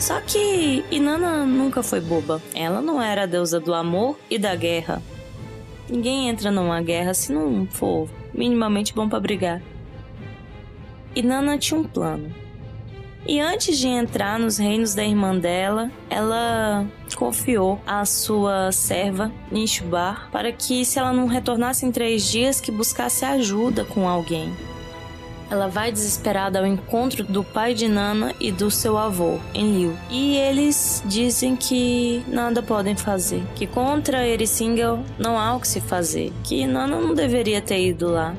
Só 0.05 0.21
que 0.21 0.85
Inanna 0.91 1.47
nunca 1.47 1.83
foi 1.83 1.99
boba. 1.99 2.43
Ela 2.55 2.83
não 2.83 3.01
era 3.01 3.23
a 3.23 3.27
deusa 3.27 3.59
do 3.59 3.73
amor 3.73 4.19
e 4.29 4.39
da 4.39 4.55
guerra. 4.55 5.03
Ninguém 5.89 6.29
entra 6.29 6.51
numa 6.51 6.83
guerra 6.83 7.15
se 7.15 7.33
não 7.33 7.67
for 7.67 8.07
minimamente 8.35 8.93
bom 8.93 9.09
para 9.09 9.19
brigar. 9.19 9.63
Inanna 11.17 11.57
tinha 11.57 11.81
um 11.81 11.85
plano. 11.85 12.31
E 13.27 13.41
antes 13.41 13.79
de 13.79 13.89
entrar 13.89 14.39
nos 14.39 14.59
reinos 14.59 14.95
da 14.95 15.03
irmã 15.03 15.35
dela, 15.35 15.91
ela 16.11 16.87
confiou 17.17 17.81
a 17.87 18.05
sua 18.05 18.71
serva, 18.73 19.33
Nishubar, 19.51 20.29
para 20.31 20.53
que 20.53 20.85
se 20.85 20.99
ela 20.99 21.15
não 21.15 21.27
retornasse 21.27 21.87
em 21.87 21.91
três 21.91 22.31
dias, 22.31 22.61
que 22.61 22.71
buscasse 22.71 23.25
ajuda 23.25 23.87
com 23.87 24.07
alguém. 24.07 24.55
Ela 25.51 25.69
vai 25.69 25.93
desesperada 25.93 26.59
ao 26.59 26.67
encontro 26.67 27.25
do 27.25 27.45
pai 27.45 27.75
de 27.75 27.87
Nana 27.87 28.35
e 28.41 28.51
do 28.51 28.71
seu 28.71 28.97
avô, 28.97 29.39
Enlil. 29.55 29.97
E 30.11 30.37
eles 30.37 31.03
dizem 31.07 31.55
que 31.55 32.25
nada 32.27 32.63
podem 32.63 32.97
fazer, 32.97 33.43
que 33.55 33.67
contra 33.67 34.27
Erissingel 34.27 35.01
não 35.19 35.39
há 35.39 35.55
o 35.55 35.61
que 35.61 35.69
se 35.69 35.81
fazer, 35.81 36.33
que 36.43 36.67
Nana 36.67 36.99
não 36.99 37.15
deveria 37.15 37.61
ter 37.61 37.81
ido 37.81 38.11
lá. 38.11 38.35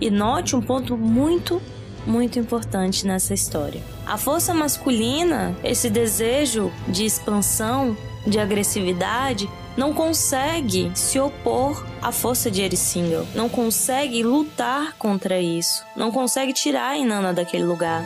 E 0.00 0.10
note 0.10 0.54
um 0.54 0.60
ponto 0.60 0.96
muito, 0.96 1.60
muito 2.06 2.38
importante 2.38 3.06
nessa 3.06 3.32
história. 3.32 3.80
A 4.06 4.18
força 4.18 4.52
masculina, 4.52 5.56
esse 5.64 5.88
desejo 5.88 6.70
de 6.86 7.06
expansão, 7.06 7.96
de 8.26 8.38
agressividade, 8.38 9.48
não 9.76 9.92
consegue 9.92 10.90
se 10.94 11.18
opor 11.18 11.84
à 12.00 12.12
força 12.12 12.50
de 12.50 12.62
Erissingel, 12.62 13.26
não 13.34 13.48
consegue 13.48 14.22
lutar 14.22 14.94
contra 14.96 15.40
isso, 15.40 15.84
não 15.96 16.10
consegue 16.10 16.52
tirar 16.52 16.90
a 16.90 16.96
Inanna 16.96 17.32
daquele 17.32 17.64
lugar. 17.64 18.04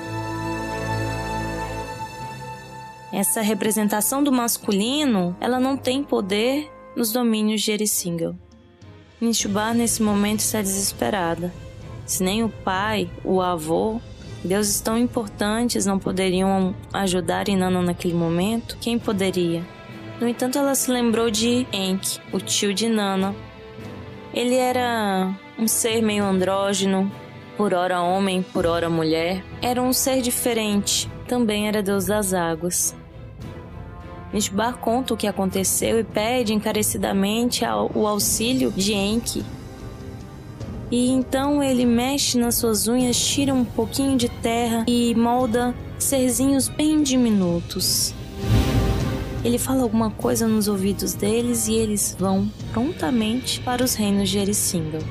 Essa 3.13 3.41
representação 3.41 4.23
do 4.23 4.31
masculino, 4.31 5.37
ela 5.41 5.59
não 5.59 5.77
tem 5.77 6.03
poder 6.03 6.71
nos 6.95 7.11
domínios 7.11 7.63
de 7.63 7.73
Erissingel. 7.73 8.35
Nishubar 9.21 9.75
nesse 9.75 10.03
momento 10.03 10.41
está 10.41 10.63
desesperada. 10.63 11.53
Se 12.07 12.23
nem 12.23 12.45
o 12.45 12.49
pai, 12.49 13.11
o 13.25 13.41
avô, 13.41 14.01
deuses 14.45 14.81
tão 14.81 14.97
importantes 14.97 15.85
não 15.85 15.99
poderiam 15.99 16.75
ajudar 16.93 17.49
Inanna 17.49 17.83
naquele 17.83 18.15
momento, 18.15 18.79
quem 18.81 18.99
poderia? 18.99 19.63
No 20.21 20.27
entanto, 20.29 20.59
ela 20.59 20.75
se 20.75 20.91
lembrou 20.91 21.31
de 21.31 21.67
Enki, 21.73 22.19
o 22.33 22.41
tio 22.41 22.75
de 22.75 22.89
Nana. 22.89 23.35
Ele 24.35 24.57
era 24.57 25.33
um 25.59 25.69
ser 25.69 26.03
meio 26.03 26.25
andrógeno, 26.25 27.11
por 27.57 27.73
hora 27.73 28.01
homem, 28.01 28.43
por 28.43 28.67
hora 28.67 28.91
mulher. 28.91 29.45
Era 29.63 29.81
um 29.81 29.93
ser 29.93 30.21
diferente, 30.21 31.09
também 31.27 31.69
era 31.69 31.83
deus 31.83 32.07
das 32.07 32.35
águas. 32.35 32.97
Mishbar 34.33 34.77
conta 34.77 35.15
o 35.15 35.17
que 35.17 35.27
aconteceu 35.27 35.99
e 35.99 36.05
pede 36.05 36.53
encarecidamente 36.53 37.65
o 37.95 38.07
auxílio 38.07 38.71
de 38.73 38.93
Enki. 38.93 39.45
E 40.91 41.11
então 41.11 41.63
ele 41.63 41.87
mexe 41.87 42.39
nas 42.39 42.57
suas 42.57 42.89
unhas, 42.89 43.17
tira 43.17 43.55
um 43.55 43.65
pouquinho 43.65 44.17
de 44.17 44.29
terra 44.29 44.85
e 44.87 45.15
molda 45.15 45.75
serzinhos 45.99 46.69
bem 46.69 47.03
diminutos. 47.03 48.15
Ele 49.45 49.59
fala 49.59 49.83
alguma 49.83 50.11
coisa 50.11 50.49
nos 50.49 50.67
ouvidos 50.67 51.15
deles 51.15 51.69
e 51.69 51.75
eles 51.75 52.17
vão 52.19 52.51
prontamente 52.73 53.61
para 53.61 53.85
os 53.85 53.95
reinos 53.95 54.29
de 54.29 54.39
Erissindel. 54.39 55.03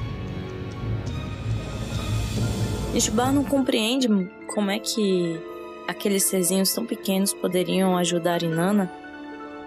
Ishbar 2.93 3.31
não 3.31 3.43
compreende 3.43 4.07
como 4.47 4.69
é 4.69 4.79
que 4.79 5.39
aqueles 5.87 6.23
serzinhos 6.23 6.73
tão 6.73 6.85
pequenos 6.85 7.33
poderiam 7.33 7.95
ajudar 7.95 8.43
Inanna, 8.43 8.91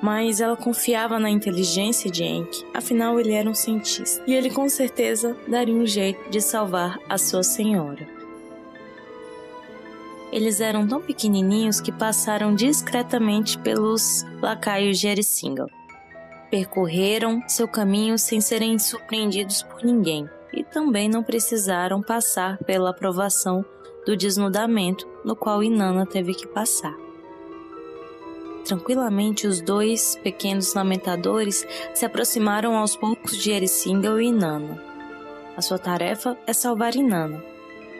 mas 0.02 0.40
ela 0.40 0.56
confiava 0.56 1.18
na 1.18 1.30
inteligência 1.30 2.10
de 2.10 2.24
Enki, 2.24 2.64
afinal 2.74 3.18
ele 3.20 3.32
era 3.32 3.48
um 3.48 3.54
cientista, 3.54 4.22
e 4.26 4.34
ele 4.34 4.50
com 4.50 4.68
certeza 4.68 5.36
daria 5.46 5.74
um 5.74 5.86
jeito 5.86 6.30
de 6.30 6.40
salvar 6.40 6.98
a 7.08 7.16
sua 7.16 7.42
senhora. 7.42 8.19
Eles 10.32 10.60
eram 10.60 10.86
tão 10.86 11.00
pequenininhos 11.00 11.80
que 11.80 11.90
passaram 11.90 12.54
discretamente 12.54 13.58
pelos 13.58 14.24
lacaios 14.40 14.98
de 14.98 15.08
Erissingel. 15.08 15.66
Percorreram 16.50 17.42
seu 17.48 17.66
caminho 17.66 18.18
sem 18.18 18.40
serem 18.40 18.78
surpreendidos 18.78 19.62
por 19.62 19.84
ninguém 19.84 20.28
e 20.52 20.64
também 20.64 21.08
não 21.08 21.22
precisaram 21.22 22.02
passar 22.02 22.58
pela 22.58 22.90
aprovação 22.90 23.64
do 24.06 24.16
desnudamento 24.16 25.06
no 25.24 25.36
qual 25.36 25.62
Inanna 25.62 26.06
teve 26.06 26.34
que 26.34 26.46
passar. 26.46 26.94
Tranquilamente, 28.64 29.46
os 29.46 29.60
dois 29.60 30.16
pequenos 30.22 30.74
lamentadores 30.74 31.66
se 31.94 32.04
aproximaram 32.04 32.76
aos 32.76 32.94
poucos 32.94 33.36
de 33.36 33.50
Erissingel 33.50 34.20
e 34.20 34.26
Inanna. 34.26 34.82
A 35.56 35.62
sua 35.62 35.78
tarefa 35.78 36.36
é 36.46 36.52
salvar 36.52 36.94
Inanna, 36.94 37.42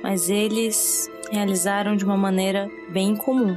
mas 0.03 0.31
eles 0.31 1.11
realizaram 1.31 1.97
de 1.97 2.05
uma 2.05 2.17
maneira 2.17 2.71
bem 2.91 3.17
comum. 3.17 3.57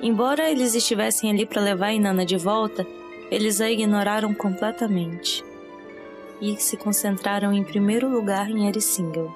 Embora 0.00 0.50
eles 0.50 0.74
estivessem 0.74 1.30
ali 1.30 1.46
para 1.46 1.62
levar 1.62 1.92
Inanna 1.92 2.26
de 2.26 2.36
volta, 2.36 2.86
eles 3.30 3.60
a 3.60 3.70
ignoraram 3.70 4.34
completamente 4.34 5.44
e 6.40 6.56
se 6.60 6.76
concentraram 6.76 7.52
em 7.52 7.62
primeiro 7.62 8.08
lugar 8.08 8.50
em 8.50 8.66
Erissingel. 8.66 9.32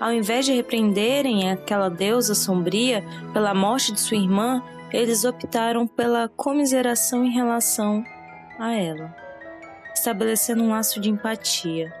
Ao 0.00 0.12
invés 0.12 0.46
de 0.46 0.52
repreenderem 0.52 1.50
aquela 1.50 1.88
deusa 1.88 2.34
sombria 2.34 3.04
pela 3.32 3.54
morte 3.54 3.92
de 3.92 4.00
sua 4.00 4.16
irmã, 4.16 4.62
eles 4.90 5.24
optaram 5.24 5.86
pela 5.86 6.28
comiseração 6.28 7.24
em 7.24 7.30
relação 7.30 8.04
a 8.58 8.74
ela, 8.74 9.14
estabelecendo 9.94 10.62
um 10.62 10.70
laço 10.70 11.00
de 11.00 11.10
empatia. 11.10 11.92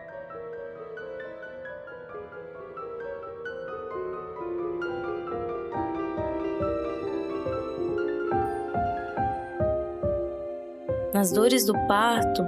Nas 11.24 11.32
dores 11.32 11.64
do 11.64 11.72
parto, 11.86 12.42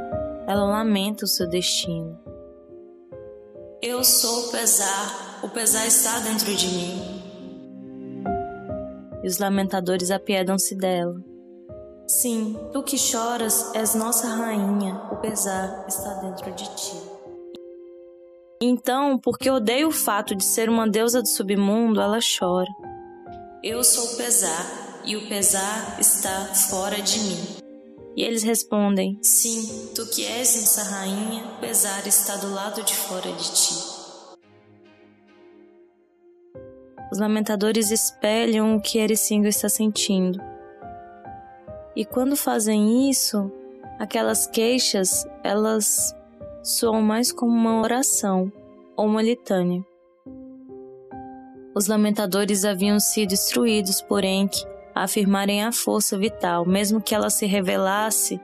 ela 0.46 0.66
lamenta 0.66 1.24
o 1.24 1.26
seu 1.26 1.48
destino. 1.48 2.20
Eu 3.80 4.04
sou 4.04 4.40
o 4.40 4.50
pesar, 4.50 5.40
o 5.42 5.48
pesar 5.48 5.86
está 5.86 6.18
dentro 6.18 6.54
de 6.54 6.68
mim. 6.68 7.22
E 9.22 9.26
os 9.26 9.38
lamentadores 9.38 10.10
apiedam-se 10.10 10.74
dela. 10.74 11.16
Sim, 12.06 12.54
tu 12.70 12.82
que 12.82 12.98
choras 12.98 13.74
és 13.74 13.94
nossa 13.94 14.28
rainha, 14.28 15.08
o 15.10 15.16
pesar 15.22 15.86
está 15.88 16.12
dentro 16.20 16.52
de 16.52 16.68
ti. 16.76 17.00
Então, 18.60 19.18
porque 19.18 19.50
odeia 19.50 19.88
o 19.88 19.90
fato 19.90 20.34
de 20.34 20.44
ser 20.44 20.68
uma 20.68 20.86
deusa 20.86 21.22
do 21.22 21.28
submundo, 21.28 21.98
ela 21.98 22.18
chora. 22.38 22.68
Eu 23.62 23.82
sou 23.82 24.04
o 24.04 24.16
pesar, 24.18 25.00
e 25.02 25.16
o 25.16 25.26
pesar 25.26 25.98
está 25.98 26.44
fora 26.68 27.00
de 27.00 27.18
mim. 27.20 27.65
E 28.16 28.22
eles 28.24 28.42
respondem: 28.42 29.18
Sim, 29.20 29.90
tu 29.94 30.06
que 30.06 30.24
és 30.24 30.56
essa 30.56 30.82
rainha, 30.82 31.44
o 31.44 31.60
pesar 31.60 32.06
está 32.06 32.36
do 32.36 32.50
lado 32.50 32.82
de 32.82 32.94
fora 32.94 33.30
de 33.30 33.52
ti. 33.52 33.74
Os 37.12 37.18
lamentadores 37.18 37.90
espelham 37.90 38.74
o 38.74 38.80
que 38.80 38.98
Ericingo 38.98 39.46
está 39.46 39.68
sentindo. 39.68 40.40
E 41.94 42.06
quando 42.06 42.36
fazem 42.36 43.10
isso, 43.10 43.52
aquelas 43.98 44.46
queixas, 44.46 45.26
elas 45.44 46.14
soam 46.62 47.02
mais 47.02 47.30
como 47.30 47.52
uma 47.52 47.82
oração 47.82 48.50
ou 48.96 49.06
uma 49.06 49.22
litânia. 49.22 49.84
Os 51.74 51.86
lamentadores 51.86 52.64
haviam 52.64 52.98
sido 52.98 53.34
instruídos 53.34 54.00
por 54.00 54.24
Enki 54.24 54.64
afirmarem 55.04 55.62
a 55.62 55.72
força 55.72 56.16
vital, 56.16 56.64
mesmo 56.64 57.00
que 57.00 57.14
ela 57.14 57.28
se 57.28 57.44
revelasse 57.44 58.40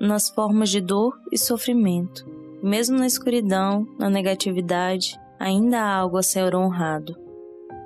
nas 0.00 0.28
formas 0.28 0.70
de 0.70 0.80
dor 0.80 1.18
e 1.32 1.36
sofrimento. 1.36 2.24
Mesmo 2.62 2.98
na 2.98 3.06
escuridão, 3.06 3.86
na 3.98 4.08
negatividade, 4.08 5.18
ainda 5.38 5.80
há 5.80 5.96
algo 5.96 6.16
a 6.16 6.22
ser 6.22 6.54
honrado. 6.54 7.16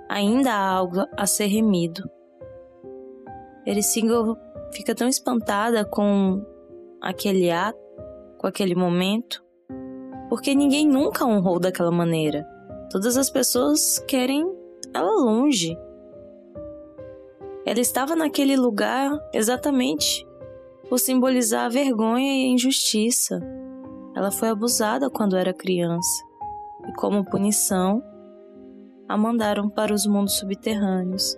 Ainda 0.08 0.52
há 0.52 0.68
algo 0.68 1.06
a 1.16 1.26
ser 1.26 1.46
remido. 1.46 2.08
Erisingle 3.66 4.36
fica 4.72 4.94
tão 4.94 5.08
espantada 5.08 5.84
com 5.84 6.44
aquele 7.00 7.50
ato, 7.50 7.78
com 8.38 8.46
aquele 8.46 8.74
momento, 8.74 9.42
porque 10.28 10.54
ninguém 10.54 10.86
nunca 10.86 11.24
honrou 11.24 11.58
daquela 11.58 11.90
maneira. 11.90 12.46
Todas 12.90 13.16
as 13.16 13.30
pessoas 13.30 13.98
querem 14.00 14.46
ela 14.92 15.10
longe. 15.10 15.76
Ela 17.66 17.80
estava 17.80 18.14
naquele 18.14 18.56
lugar 18.56 19.10
exatamente 19.34 20.24
por 20.88 21.00
simbolizar 21.00 21.66
a 21.66 21.68
vergonha 21.68 22.32
e 22.32 22.44
a 22.44 22.52
injustiça. 22.52 23.40
Ela 24.14 24.30
foi 24.30 24.48
abusada 24.48 25.10
quando 25.10 25.36
era 25.36 25.52
criança 25.52 26.24
e, 26.88 26.92
como 26.92 27.24
punição, 27.24 28.00
a 29.08 29.16
mandaram 29.16 29.68
para 29.68 29.92
os 29.92 30.06
mundos 30.06 30.38
subterrâneos. 30.38 31.36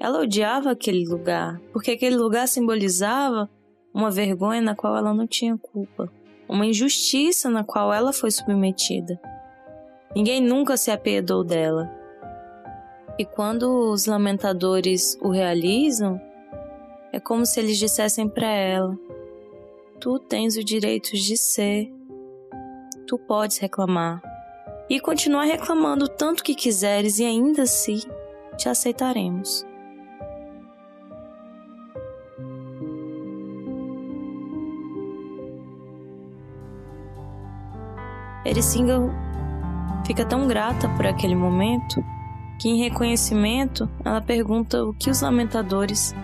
Ela 0.00 0.20
odiava 0.20 0.72
aquele 0.72 1.06
lugar, 1.06 1.60
porque 1.72 1.92
aquele 1.92 2.16
lugar 2.16 2.48
simbolizava 2.48 3.48
uma 3.94 4.10
vergonha 4.10 4.60
na 4.60 4.74
qual 4.74 4.96
ela 4.96 5.14
não 5.14 5.26
tinha 5.26 5.56
culpa, 5.56 6.12
uma 6.48 6.66
injustiça 6.66 7.48
na 7.48 7.62
qual 7.62 7.94
ela 7.94 8.12
foi 8.12 8.30
submetida. 8.32 9.20
Ninguém 10.14 10.40
nunca 10.40 10.76
se 10.76 10.90
apiedou 10.90 11.44
dela. 11.44 11.95
E 13.18 13.24
quando 13.24 13.90
os 13.90 14.04
lamentadores 14.04 15.16
o 15.22 15.30
realizam, 15.30 16.20
é 17.10 17.18
como 17.18 17.46
se 17.46 17.58
eles 17.58 17.78
dissessem 17.78 18.28
para 18.28 18.46
ela: 18.46 18.98
Tu 19.98 20.18
tens 20.18 20.56
o 20.58 20.62
direito 20.62 21.12
de 21.12 21.34
ser, 21.34 21.90
tu 23.06 23.18
podes 23.18 23.56
reclamar. 23.56 24.20
E 24.88 25.00
continuar 25.00 25.44
reclamando 25.44 26.06
tanto 26.08 26.44
que 26.44 26.54
quiseres, 26.54 27.18
e 27.18 27.24
ainda 27.24 27.62
assim 27.62 28.02
te 28.58 28.68
aceitaremos. 28.68 29.64
Erisinga 38.44 39.00
fica 40.06 40.24
tão 40.24 40.46
grata 40.46 40.88
por 40.90 41.04
aquele 41.06 41.34
momento 41.34 42.04
que, 42.58 42.68
em 42.68 42.78
reconhecimento, 42.78 43.88
ela 44.04 44.20
pergunta 44.20 44.84
o 44.84 44.94
que 44.94 45.10
os 45.10 45.20
lamentadores 45.20 46.14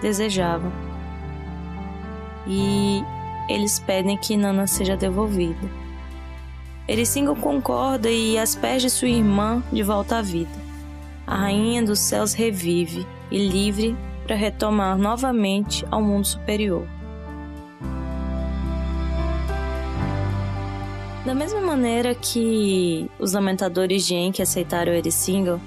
desejavam. 0.00 0.72
E 2.46 3.02
eles 3.48 3.78
pedem 3.78 4.16
que 4.16 4.36
Nana 4.36 4.66
seja 4.66 4.96
devolvida. 4.96 5.68
Erisinga 6.88 7.34
concorda 7.34 8.10
e 8.10 8.38
as 8.38 8.56
pés 8.56 8.82
de 8.82 8.90
sua 8.90 9.08
irmã 9.08 9.62
de 9.72 9.82
volta 9.82 10.18
à 10.18 10.22
vida. 10.22 10.50
A 11.26 11.36
rainha 11.36 11.82
dos 11.82 12.00
céus 12.00 12.34
revive 12.34 13.06
e 13.30 13.46
livre 13.46 13.96
para 14.24 14.34
retomar 14.34 14.98
novamente 14.98 15.86
ao 15.90 16.02
mundo 16.02 16.26
superior. 16.26 16.86
Da 21.30 21.34
mesma 21.36 21.60
maneira 21.60 22.12
que 22.12 23.08
os 23.16 23.34
lamentadores 23.34 24.04
de 24.04 24.16
Enki 24.16 24.42
aceitaram 24.42 24.92
Erisingle, 24.92 25.60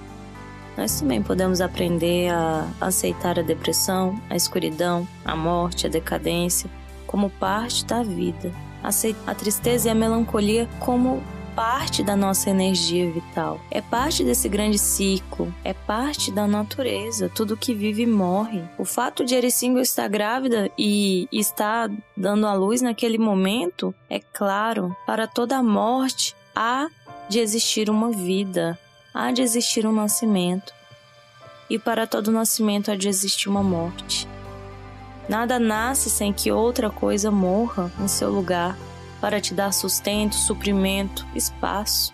nós 0.77 0.99
também 0.99 1.23
podemos 1.23 1.62
aprender 1.62 2.30
a 2.34 2.67
aceitar 2.82 3.39
a 3.39 3.41
depressão, 3.41 4.19
a 4.30 4.36
escuridão, 4.36 5.08
a 5.23 5.38
morte, 5.38 5.88
a 5.88 5.89
decadência 5.89 6.69
como 7.08 7.30
parte 7.30 7.86
da 7.86 8.04
vida. 8.04 8.52
Aceitar 8.84 9.32
a 9.32 9.34
tristeza 9.34 9.88
e 9.88 9.91
a 9.91 9.95
melancolia 9.95 10.67
como 10.82 11.23
parte 11.55 12.03
da 12.03 12.15
nossa 12.15 12.49
energia 12.49 13.09
vital. 13.11 13.59
É 13.69 13.81
parte 13.81 14.23
desse 14.23 14.49
grande 14.49 14.77
ciclo, 14.77 15.53
é 15.63 15.73
parte 15.73 16.31
da 16.31 16.47
natureza. 16.47 17.29
Tudo 17.29 17.57
que 17.57 17.73
vive 17.73 18.05
morre. 18.05 18.63
O 18.77 18.85
fato 18.85 19.23
de 19.23 19.35
Ericingo 19.35 19.79
estar 19.79 20.07
grávida 20.07 20.69
e 20.77 21.27
estar 21.31 21.89
dando 22.17 22.47
à 22.47 22.53
luz 22.53 22.81
naquele 22.81 23.17
momento 23.17 23.93
é 24.09 24.19
claro, 24.19 24.95
para 25.05 25.27
toda 25.27 25.57
a 25.57 25.63
morte 25.63 26.35
há 26.55 26.89
de 27.29 27.39
existir 27.39 27.89
uma 27.89 28.11
vida, 28.11 28.77
há 29.13 29.31
de 29.31 29.41
existir 29.41 29.85
um 29.85 29.93
nascimento. 29.93 30.73
E 31.69 31.79
para 31.79 32.05
todo 32.05 32.31
nascimento 32.31 32.91
há 32.91 32.95
de 32.95 33.07
existir 33.07 33.47
uma 33.47 33.63
morte. 33.63 34.27
Nada 35.29 35.57
nasce 35.57 36.09
sem 36.09 36.33
que 36.33 36.51
outra 36.51 36.89
coisa 36.89 37.31
morra 37.31 37.91
em 37.99 38.07
seu 38.07 38.29
lugar 38.29 38.77
para 39.23 39.39
te 39.39 39.53
dar 39.53 39.71
sustento, 39.71 40.36
suprimento, 40.36 41.25
espaço. 41.33 42.13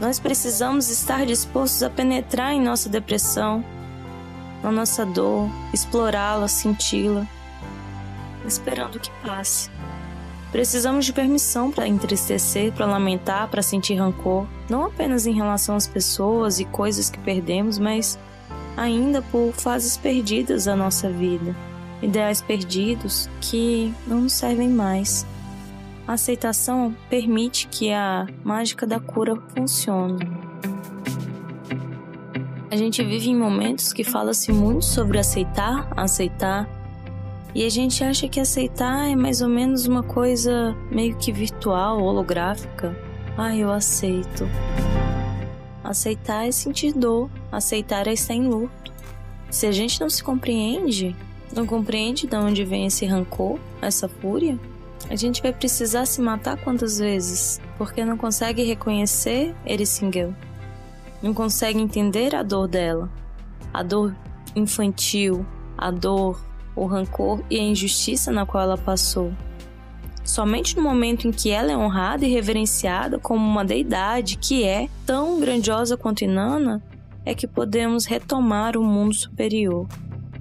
Nós 0.00 0.18
precisamos 0.18 0.90
estar 0.90 1.24
dispostos 1.24 1.84
a 1.84 1.88
penetrar 1.88 2.52
em 2.52 2.60
nossa 2.60 2.88
depressão, 2.88 3.64
na 4.60 4.72
nossa 4.72 5.06
dor, 5.06 5.48
explorá-la, 5.72 6.48
senti-la, 6.48 7.24
esperando 8.44 8.98
que 8.98 9.08
passe. 9.24 9.70
Precisamos 10.50 11.06
de 11.06 11.12
permissão 11.12 11.70
para 11.70 11.86
entristecer, 11.86 12.72
para 12.72 12.84
lamentar, 12.84 13.46
para 13.46 13.62
sentir 13.62 13.94
rancor, 13.94 14.48
não 14.68 14.84
apenas 14.84 15.28
em 15.28 15.32
relação 15.32 15.76
às 15.76 15.86
pessoas 15.86 16.58
e 16.58 16.64
coisas 16.64 17.08
que 17.08 17.20
perdemos, 17.20 17.78
mas 17.78 18.18
ainda 18.76 19.22
por 19.22 19.52
fases 19.52 19.96
perdidas 19.96 20.64
da 20.64 20.74
nossa 20.74 21.08
vida, 21.08 21.54
ideais 22.02 22.42
perdidos 22.42 23.30
que 23.40 23.94
não 24.08 24.22
nos 24.22 24.32
servem 24.32 24.68
mais. 24.68 25.24
A 26.08 26.14
aceitação 26.14 26.96
permite 27.10 27.68
que 27.68 27.92
a 27.92 28.26
mágica 28.42 28.86
da 28.86 28.98
cura 28.98 29.36
funcione. 29.54 30.26
A 32.70 32.76
gente 32.76 33.04
vive 33.04 33.28
em 33.28 33.36
momentos 33.36 33.92
que 33.92 34.02
fala-se 34.02 34.50
muito 34.50 34.86
sobre 34.86 35.18
aceitar, 35.18 35.86
aceitar, 35.94 36.66
e 37.54 37.62
a 37.62 37.68
gente 37.68 38.02
acha 38.02 38.26
que 38.26 38.40
aceitar 38.40 39.06
é 39.06 39.14
mais 39.14 39.42
ou 39.42 39.50
menos 39.50 39.86
uma 39.86 40.02
coisa 40.02 40.74
meio 40.90 41.14
que 41.14 41.30
virtual, 41.30 42.02
holográfica. 42.02 42.96
Ah, 43.36 43.54
eu 43.54 43.70
aceito. 43.70 44.48
Aceitar 45.84 46.48
é 46.48 46.50
sentir 46.52 46.94
dor, 46.94 47.28
aceitar 47.52 48.06
é 48.06 48.14
estar 48.14 48.32
em 48.32 48.48
luto. 48.48 48.94
Se 49.50 49.66
a 49.66 49.72
gente 49.72 50.00
não 50.00 50.08
se 50.08 50.24
compreende, 50.24 51.14
não 51.54 51.66
compreende 51.66 52.26
de 52.26 52.36
onde 52.36 52.64
vem 52.64 52.86
esse 52.86 53.04
rancor, 53.04 53.58
essa 53.82 54.08
fúria, 54.08 54.58
a 55.10 55.16
gente 55.16 55.40
vai 55.40 55.52
precisar 55.52 56.04
se 56.04 56.20
matar 56.20 56.58
quantas 56.58 56.98
vezes? 56.98 57.60
Porque 57.78 58.04
não 58.04 58.16
consegue 58.16 58.62
reconhecer 58.62 59.54
Erisinguel. 59.64 60.34
Não 61.22 61.32
consegue 61.32 61.80
entender 61.80 62.34
a 62.34 62.42
dor 62.42 62.68
dela. 62.68 63.10
A 63.72 63.82
dor 63.82 64.14
infantil, 64.54 65.46
a 65.76 65.90
dor, 65.90 66.44
o 66.76 66.84
rancor 66.86 67.42
e 67.48 67.58
a 67.58 67.62
injustiça 67.62 68.30
na 68.30 68.44
qual 68.44 68.64
ela 68.64 68.78
passou. 68.78 69.32
Somente 70.22 70.76
no 70.76 70.82
momento 70.82 71.26
em 71.26 71.30
que 71.30 71.50
ela 71.50 71.72
é 71.72 71.76
honrada 71.76 72.26
e 72.26 72.30
reverenciada 72.30 73.18
como 73.18 73.44
uma 73.44 73.64
deidade 73.64 74.36
que 74.36 74.62
é 74.62 74.88
tão 75.06 75.40
grandiosa 75.40 75.96
quanto 75.96 76.22
Inanna, 76.22 76.82
é 77.24 77.34
que 77.34 77.46
podemos 77.46 78.04
retomar 78.04 78.76
o 78.76 78.84
mundo 78.84 79.14
superior. 79.14 79.86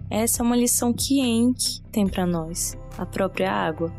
Essa 0.10 0.42
é 0.42 0.46
uma 0.46 0.58
lição 0.58 0.92
que 0.92 1.22
Enki 1.22 1.82
tem 1.90 2.08
para 2.08 2.26
nós, 2.26 2.78
a 2.98 3.06
própria 3.06 3.52
água 3.52 3.92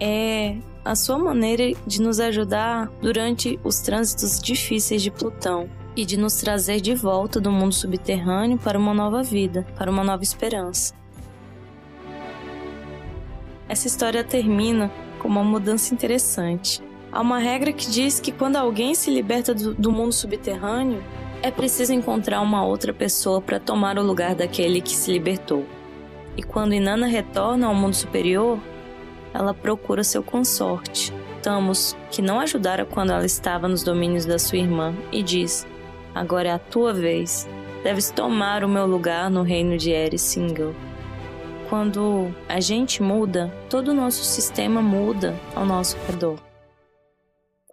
é 0.00 0.56
a 0.84 0.94
sua 0.94 1.18
maneira 1.18 1.72
de 1.86 2.00
nos 2.00 2.20
ajudar 2.20 2.88
durante 3.00 3.58
os 3.64 3.80
trânsitos 3.80 4.40
difíceis 4.40 5.02
de 5.02 5.10
Plutão 5.10 5.68
e 5.96 6.04
de 6.04 6.16
nos 6.16 6.34
trazer 6.34 6.80
de 6.80 6.94
volta 6.94 7.40
do 7.40 7.50
mundo 7.50 7.74
subterrâneo 7.74 8.58
para 8.58 8.78
uma 8.78 8.92
nova 8.92 9.22
vida, 9.22 9.66
para 9.76 9.90
uma 9.90 10.04
nova 10.04 10.22
esperança. 10.22 10.94
Essa 13.68 13.86
história 13.88 14.22
termina 14.22 14.92
com 15.18 15.26
uma 15.26 15.42
mudança 15.42 15.92
interessante. 15.92 16.80
Há 17.10 17.20
uma 17.20 17.38
regra 17.38 17.72
que 17.72 17.90
diz 17.90 18.20
que 18.20 18.30
quando 18.30 18.56
alguém 18.56 18.94
se 18.94 19.10
liberta 19.10 19.54
do, 19.54 19.74
do 19.74 19.90
mundo 19.90 20.12
subterrâneo, 20.12 21.02
é 21.42 21.50
preciso 21.50 21.92
encontrar 21.92 22.40
uma 22.42 22.64
outra 22.64 22.92
pessoa 22.92 23.40
para 23.40 23.58
tomar 23.58 23.98
o 23.98 24.02
lugar 24.02 24.34
daquele 24.34 24.80
que 24.80 24.94
se 24.94 25.10
libertou. 25.12 25.64
E 26.36 26.42
quando 26.42 26.74
Inanna 26.74 27.06
retorna 27.06 27.66
ao 27.66 27.74
mundo 27.74 27.94
superior, 27.94 28.60
ela 29.36 29.52
procura 29.52 30.02
seu 30.02 30.22
consorte, 30.22 31.12
Tamos, 31.42 31.96
que 32.10 32.20
não 32.20 32.40
ajudara 32.40 32.84
quando 32.84 33.12
ela 33.12 33.24
estava 33.24 33.68
nos 33.68 33.84
domínios 33.84 34.24
da 34.24 34.38
sua 34.38 34.58
irmã, 34.58 34.94
e 35.12 35.22
diz: 35.22 35.66
Agora 36.14 36.48
é 36.48 36.52
a 36.52 36.58
tua 36.58 36.92
vez. 36.92 37.46
Deves 37.84 38.10
tomar 38.10 38.64
o 38.64 38.68
meu 38.68 38.86
lugar 38.86 39.30
no 39.30 39.42
reino 39.42 39.76
de 39.76 39.90
Eris 39.90 40.22
Single. 40.22 40.74
Quando 41.68 42.34
a 42.48 42.58
gente 42.58 43.02
muda, 43.02 43.52
todo 43.68 43.88
o 43.88 43.94
nosso 43.94 44.24
sistema 44.24 44.80
muda 44.82 45.36
ao 45.54 45.64
nosso 45.64 45.96
redor. 46.08 46.45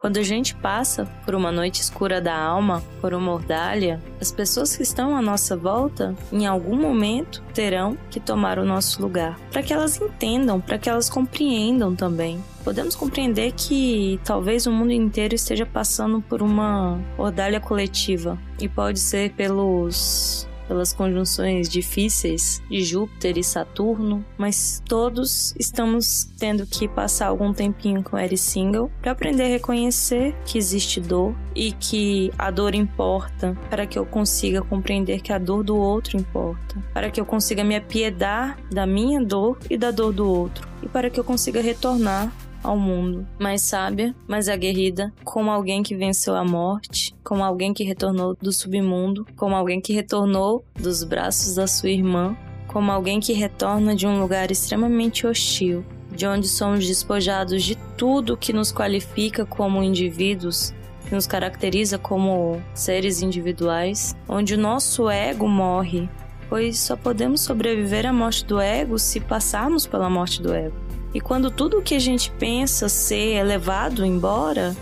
Quando 0.03 0.17
a 0.17 0.21
gente 0.21 0.53
passa 0.53 1.05
por 1.23 1.33
uma 1.33 1.49
noite 1.49 1.79
escura 1.79 2.19
da 2.19 2.37
alma, 2.37 2.83
por 2.99 3.13
uma 3.13 3.31
ordalha, 3.31 4.01
as 4.19 4.33
pessoas 4.33 4.75
que 4.75 4.83
estão 4.83 5.15
à 5.15 5.21
nossa 5.21 5.55
volta, 5.55 6.13
em 6.29 6.45
algum 6.45 6.75
momento, 6.75 7.41
terão 7.53 7.97
que 8.11 8.19
tomar 8.19 8.59
o 8.59 8.65
nosso 8.65 9.01
lugar, 9.01 9.39
para 9.49 9.63
que 9.63 9.71
elas 9.71 10.01
entendam, 10.01 10.59
para 10.59 10.77
que 10.77 10.89
elas 10.89 11.09
compreendam 11.09 11.95
também. 11.95 12.43
Podemos 12.65 12.97
compreender 12.97 13.53
que 13.53 14.19
talvez 14.25 14.67
o 14.67 14.71
mundo 14.73 14.91
inteiro 14.91 15.35
esteja 15.35 15.65
passando 15.65 16.19
por 16.19 16.41
uma 16.41 16.99
ordalha 17.17 17.61
coletiva 17.61 18.37
e 18.59 18.67
pode 18.67 18.99
ser 18.99 19.31
pelos 19.31 20.45
pelas 20.67 20.93
conjunções 20.93 21.69
difíceis 21.69 22.61
de 22.69 22.83
Júpiter 22.83 23.37
e 23.37 23.43
Saturno, 23.43 24.25
mas 24.37 24.81
todos 24.87 25.53
estamos 25.59 26.25
tendo 26.37 26.65
que 26.65 26.87
passar 26.87 27.27
algum 27.27 27.53
tempinho 27.53 28.03
com 28.03 28.17
Eri 28.17 28.37
Single 28.37 28.91
para 29.01 29.11
aprender 29.11 29.43
a 29.43 29.47
reconhecer 29.47 30.35
que 30.45 30.57
existe 30.57 30.99
dor 30.99 31.35
e 31.55 31.71
que 31.71 32.31
a 32.37 32.49
dor 32.49 32.75
importa, 32.75 33.57
para 33.69 33.85
que 33.85 33.97
eu 33.97 34.05
consiga 34.05 34.61
compreender 34.61 35.21
que 35.21 35.31
a 35.31 35.37
dor 35.37 35.63
do 35.63 35.77
outro 35.77 36.17
importa, 36.17 36.75
para 36.93 37.09
que 37.09 37.19
eu 37.19 37.25
consiga 37.25 37.63
me 37.63 37.75
apiedar 37.75 38.57
da 38.71 38.85
minha 38.85 39.23
dor 39.23 39.57
e 39.69 39.77
da 39.77 39.91
dor 39.91 40.13
do 40.13 40.27
outro, 40.27 40.67
e 40.81 40.87
para 40.87 41.09
que 41.09 41.19
eu 41.19 41.23
consiga 41.23 41.61
retornar 41.61 42.31
ao 42.63 42.77
mundo, 42.77 43.27
mais 43.37 43.61
sábia, 43.61 44.15
mais 44.27 44.47
aguerrida, 44.47 45.13
como 45.23 45.51
alguém 45.51 45.83
que 45.83 45.95
venceu 45.95 46.35
a 46.35 46.43
morte, 46.43 47.13
como 47.23 47.43
alguém 47.43 47.73
que 47.73 47.83
retornou 47.83 48.35
do 48.41 48.51
submundo, 48.51 49.27
como 49.35 49.55
alguém 49.55 49.81
que 49.81 49.93
retornou 49.93 50.63
dos 50.73 51.03
braços 51.03 51.55
da 51.55 51.67
sua 51.67 51.89
irmã, 51.89 52.35
como 52.67 52.91
alguém 52.91 53.19
que 53.19 53.33
retorna 53.33 53.95
de 53.95 54.07
um 54.07 54.19
lugar 54.19 54.49
extremamente 54.49 55.27
hostil, 55.27 55.85
de 56.11 56.25
onde 56.25 56.47
somos 56.47 56.87
despojados 56.87 57.63
de 57.63 57.75
tudo 57.97 58.37
que 58.37 58.53
nos 58.53 58.71
qualifica 58.71 59.45
como 59.45 59.83
indivíduos, 59.83 60.73
que 61.05 61.13
nos 61.13 61.27
caracteriza 61.27 61.97
como 61.97 62.61
seres 62.73 63.21
individuais, 63.21 64.15
onde 64.27 64.55
o 64.55 64.57
nosso 64.57 65.09
ego 65.09 65.47
morre, 65.47 66.09
pois 66.49 66.79
só 66.79 66.95
podemos 66.95 67.41
sobreviver 67.41 68.05
à 68.05 68.13
morte 68.13 68.45
do 68.45 68.59
ego 68.59 68.97
se 68.97 69.19
passarmos 69.19 69.85
pela 69.85 70.09
morte 70.09 70.41
do 70.41 70.53
ego. 70.53 70.82
E 71.13 71.21
quando 71.21 71.51
tudo 71.51 71.77
o 71.77 71.81
que 71.81 71.93
a 71.93 71.99
gente 71.99 72.31
pensa 72.31 72.89
ser 72.89 73.33
é 73.33 73.43
levado 73.43 74.03
embora, 74.03 74.75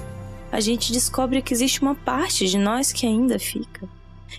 a 0.52 0.60
gente 0.60 0.94
descobre 0.94 1.42
que 1.42 1.54
existe 1.54 1.82
uma 1.82 1.96
parte 1.96 2.48
de 2.48 2.58
nós 2.58 2.94
que 2.94 3.06
ainda 3.06 3.38
fica, 3.38 3.88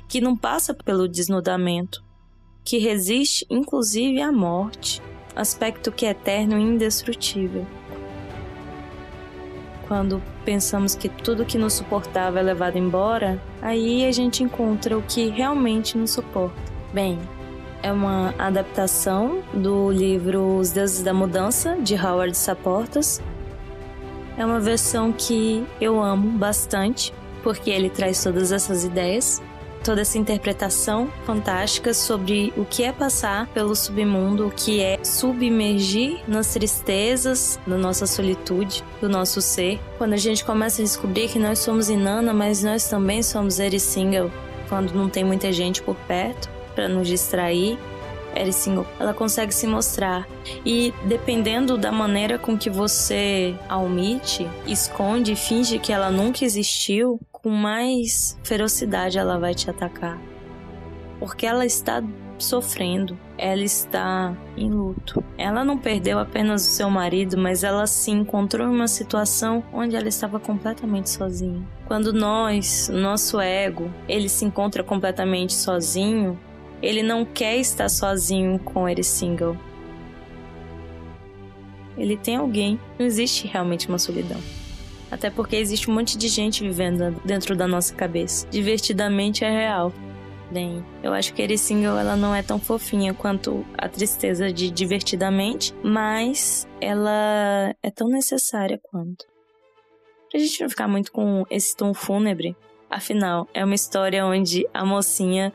que 0.08 0.20
não 0.20 0.36
passa 0.36 0.72
pelo 0.72 1.06
desnudamento, 1.06 2.02
que 2.64 2.78
resiste 2.78 3.46
inclusive 3.50 4.22
à 4.22 4.32
morte, 4.32 5.02
aspecto 5.36 5.92
que 5.92 6.06
é 6.06 6.10
eterno 6.10 6.58
e 6.58 6.62
indestrutível. 6.62 7.66
Quando 9.86 10.22
pensamos 10.44 10.94
que 10.94 11.08
tudo 11.08 11.44
que 11.44 11.58
nos 11.58 11.74
suportava 11.74 12.38
é 12.38 12.42
levado 12.42 12.78
embora, 12.78 13.42
aí 13.60 14.06
a 14.06 14.12
gente 14.12 14.42
encontra 14.42 14.96
o 14.96 15.02
que 15.02 15.28
realmente 15.28 15.98
nos 15.98 16.12
suporta. 16.12 16.72
Bem, 16.94 17.18
é 17.82 17.92
uma 17.92 18.34
adaptação 18.38 19.42
do 19.52 19.90
livro 19.90 20.56
Os 20.58 20.70
Deuses 20.70 21.02
da 21.02 21.12
Mudança, 21.12 21.76
de 21.76 21.94
Howard 21.94 22.36
Saportas. 22.36 23.20
É 24.38 24.46
uma 24.46 24.60
versão 24.60 25.12
que 25.12 25.66
eu 25.80 26.00
amo 26.00 26.38
bastante, 26.38 27.12
porque 27.42 27.70
ele 27.70 27.90
traz 27.90 28.22
todas 28.22 28.52
essas 28.52 28.84
ideias, 28.84 29.42
toda 29.84 30.00
essa 30.00 30.16
interpretação 30.16 31.10
fantástica 31.26 31.92
sobre 31.92 32.52
o 32.56 32.64
que 32.64 32.84
é 32.84 32.92
passar 32.92 33.48
pelo 33.48 33.74
submundo, 33.74 34.46
o 34.46 34.50
que 34.50 34.80
é 34.80 35.02
submergir 35.04 36.20
nas 36.28 36.52
tristezas, 36.52 37.58
na 37.66 37.76
nossa 37.76 38.06
solitude, 38.06 38.84
do 39.00 39.08
nosso 39.08 39.42
ser. 39.42 39.80
Quando 39.98 40.12
a 40.12 40.18
gente 40.18 40.44
começa 40.44 40.80
a 40.80 40.84
descobrir 40.84 41.28
que 41.28 41.38
nós 41.38 41.58
somos 41.58 41.90
Inanna, 41.90 42.32
mas 42.32 42.62
nós 42.62 42.88
também 42.88 43.22
somos 43.22 43.58
Eri 43.58 43.80
Single, 43.80 44.30
quando 44.68 44.94
não 44.94 45.08
tem 45.08 45.24
muita 45.24 45.52
gente 45.52 45.82
por 45.82 45.96
perto 45.96 46.61
para 46.74 46.88
nos 46.88 47.06
distrair, 47.06 47.78
Eri 48.34 48.52
Single, 48.52 48.86
ela 48.98 49.14
consegue 49.14 49.54
se 49.54 49.66
mostrar. 49.66 50.26
E 50.64 50.92
dependendo 51.04 51.76
da 51.76 51.92
maneira 51.92 52.38
com 52.38 52.56
que 52.56 52.70
você 52.70 53.54
a 53.68 53.78
omite, 53.78 54.48
esconde, 54.66 55.36
finge 55.36 55.78
que 55.78 55.92
ela 55.92 56.10
nunca 56.10 56.44
existiu, 56.44 57.20
com 57.30 57.50
mais 57.50 58.38
ferocidade 58.42 59.18
ela 59.18 59.38
vai 59.38 59.54
te 59.54 59.68
atacar. 59.68 60.18
Porque 61.18 61.46
ela 61.46 61.64
está 61.64 62.02
sofrendo, 62.38 63.16
ela 63.38 63.62
está 63.62 64.36
em 64.56 64.68
luto. 64.68 65.22
Ela 65.38 65.64
não 65.64 65.78
perdeu 65.78 66.18
apenas 66.18 66.66
o 66.66 66.70
seu 66.70 66.90
marido, 66.90 67.38
mas 67.38 67.62
ela 67.62 67.86
se 67.86 68.10
encontrou 68.10 68.66
em 68.66 68.70
uma 68.70 68.88
situação 68.88 69.62
onde 69.72 69.94
ela 69.94 70.08
estava 70.08 70.40
completamente 70.40 71.08
sozinha. 71.10 71.62
Quando 71.86 72.12
nós, 72.12 72.88
nosso 72.88 73.40
ego, 73.40 73.92
ele 74.08 74.28
se 74.28 74.44
encontra 74.44 74.82
completamente 74.82 75.52
sozinho, 75.52 76.38
ele 76.82 77.02
não 77.02 77.24
quer 77.24 77.56
estar 77.56 77.88
sozinho 77.88 78.58
com 78.58 78.88
ele 78.88 79.04
single. 79.04 79.56
Ele 81.96 82.16
tem 82.16 82.36
alguém. 82.36 82.80
Não 82.98 83.06
existe 83.06 83.46
realmente 83.46 83.88
uma 83.88 83.98
solidão. 83.98 84.40
Até 85.10 85.30
porque 85.30 85.56
existe 85.56 85.90
um 85.90 85.94
monte 85.94 86.16
de 86.16 86.26
gente 86.26 86.62
vivendo 86.62 87.14
dentro 87.24 87.54
da 87.54 87.68
nossa 87.68 87.94
cabeça. 87.94 88.48
Divertidamente 88.50 89.44
é 89.44 89.50
real. 89.50 89.92
Bem, 90.50 90.84
eu 91.02 91.14
acho 91.14 91.32
que 91.32 91.40
ele 91.40 91.56
single 91.56 91.98
ela 91.98 92.16
não 92.16 92.34
é 92.34 92.42
tão 92.42 92.58
fofinha 92.58 93.14
quanto 93.14 93.64
a 93.76 93.88
tristeza 93.88 94.52
de 94.52 94.70
divertidamente, 94.70 95.74
mas 95.82 96.68
ela 96.80 97.74
é 97.82 97.90
tão 97.90 98.08
necessária 98.08 98.78
quanto. 98.82 99.24
Pra 100.30 100.40
gente 100.40 100.60
não 100.60 100.68
ficar 100.68 100.88
muito 100.88 101.12
com 101.12 101.44
esse 101.50 101.74
tom 101.76 101.94
fúnebre, 101.94 102.56
afinal, 102.90 103.48
é 103.54 103.64
uma 103.64 103.74
história 103.74 104.26
onde 104.26 104.66
a 104.74 104.84
mocinha 104.84 105.52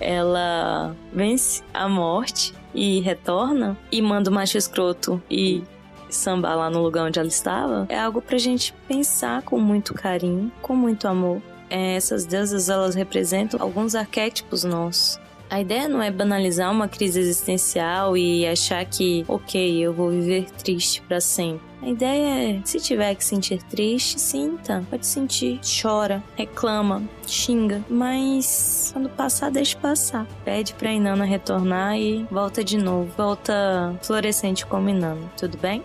ela 0.00 0.94
vence 1.12 1.62
a 1.72 1.88
morte 1.88 2.54
e 2.74 3.00
retorna 3.00 3.76
e 3.90 4.02
manda 4.02 4.30
o 4.30 4.32
macho 4.32 4.58
escroto 4.58 5.22
e 5.30 5.62
sambar 6.08 6.56
lá 6.56 6.70
no 6.70 6.82
lugar 6.82 7.06
onde 7.06 7.18
ela 7.18 7.28
estava, 7.28 7.86
é 7.88 7.98
algo 7.98 8.22
pra 8.22 8.38
gente 8.38 8.72
pensar 8.86 9.42
com 9.42 9.58
muito 9.58 9.94
carinho, 9.94 10.50
com 10.62 10.74
muito 10.74 11.08
amor. 11.08 11.42
É, 11.68 11.96
essas 11.96 12.24
deusas, 12.24 12.68
elas 12.68 12.94
representam 12.94 13.60
alguns 13.60 13.94
arquétipos 13.94 14.62
nossos. 14.62 15.18
A 15.48 15.60
ideia 15.60 15.88
não 15.88 16.02
é 16.02 16.10
banalizar 16.10 16.72
uma 16.72 16.88
crise 16.88 17.20
existencial 17.20 18.16
e 18.16 18.46
achar 18.46 18.84
que, 18.84 19.24
ok, 19.28 19.78
eu 19.78 19.92
vou 19.92 20.10
viver 20.10 20.50
triste 20.50 21.00
para 21.02 21.20
sempre. 21.20 21.64
A 21.80 21.88
ideia 21.88 22.56
é, 22.58 22.60
se 22.64 22.80
tiver 22.80 23.14
que 23.14 23.24
sentir 23.24 23.62
triste, 23.62 24.20
sinta. 24.20 24.84
Pode 24.90 25.06
sentir, 25.06 25.60
chora, 25.80 26.20
reclama, 26.34 27.08
xinga, 27.26 27.80
mas 27.88 28.90
quando 28.92 29.08
passar, 29.08 29.50
deixa 29.50 29.78
passar. 29.78 30.26
Pede 30.44 30.74
pra 30.74 30.92
Inanna 30.92 31.24
retornar 31.24 31.96
e 31.96 32.26
volta 32.28 32.64
de 32.64 32.76
novo. 32.76 33.12
Volta 33.16 33.96
florescente 34.02 34.66
como 34.66 34.88
Inanna, 34.88 35.30
tudo 35.36 35.56
bem? 35.58 35.80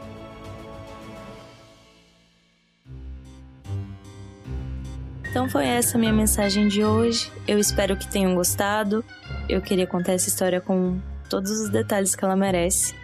Então 5.30 5.48
foi 5.50 5.66
essa 5.66 5.98
minha 5.98 6.12
mensagem 6.12 6.68
de 6.68 6.84
hoje. 6.84 7.32
Eu 7.48 7.58
espero 7.58 7.96
que 7.96 8.06
tenham 8.06 8.36
gostado. 8.36 9.06
Eu 9.52 9.62
queria 9.62 9.86
contar 9.86 10.14
essa 10.14 10.30
história 10.30 10.62
com 10.62 10.98
todos 11.30 11.52
os 11.52 11.70
detalhes 11.70 12.16
que 12.16 12.24
ela 12.24 12.38
merece. 12.38 12.96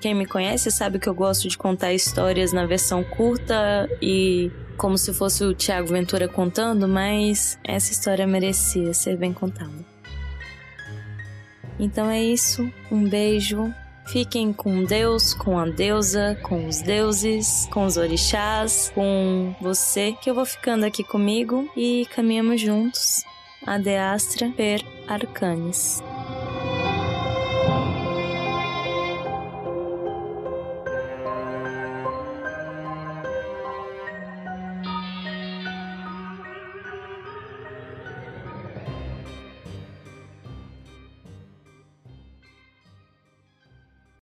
Quem 0.00 0.14
me 0.14 0.24
conhece 0.24 0.70
sabe 0.70 0.98
que 0.98 1.06
eu 1.06 1.14
gosto 1.14 1.46
de 1.46 1.58
contar 1.58 1.92
histórias 1.92 2.50
na 2.50 2.64
versão 2.64 3.04
curta 3.04 3.86
e 4.00 4.50
como 4.78 4.96
se 4.96 5.12
fosse 5.12 5.44
o 5.44 5.52
Tiago 5.52 5.88
Ventura 5.88 6.26
contando, 6.26 6.88
mas 6.88 7.58
essa 7.62 7.92
história 7.92 8.26
merecia 8.26 8.94
ser 8.94 9.18
bem 9.18 9.34
contada. 9.34 9.84
Então 11.78 12.08
é 12.08 12.22
isso. 12.22 12.72
Um 12.90 13.06
beijo. 13.06 13.70
Fiquem 14.06 14.50
com 14.50 14.84
Deus, 14.84 15.34
com 15.34 15.58
a 15.58 15.66
deusa, 15.66 16.38
com 16.42 16.66
os 16.66 16.80
deuses, 16.80 17.68
com 17.70 17.84
os 17.84 17.98
orixás, 17.98 18.90
com 18.94 19.54
você, 19.60 20.12
que 20.22 20.30
eu 20.30 20.34
vou 20.34 20.46
ficando 20.46 20.86
aqui 20.86 21.04
comigo 21.04 21.70
e 21.76 22.08
caminhamos 22.14 22.62
juntos. 22.62 23.24
Adeastra 23.66 24.50
per 24.56 24.84
Arcanis. 25.06 26.02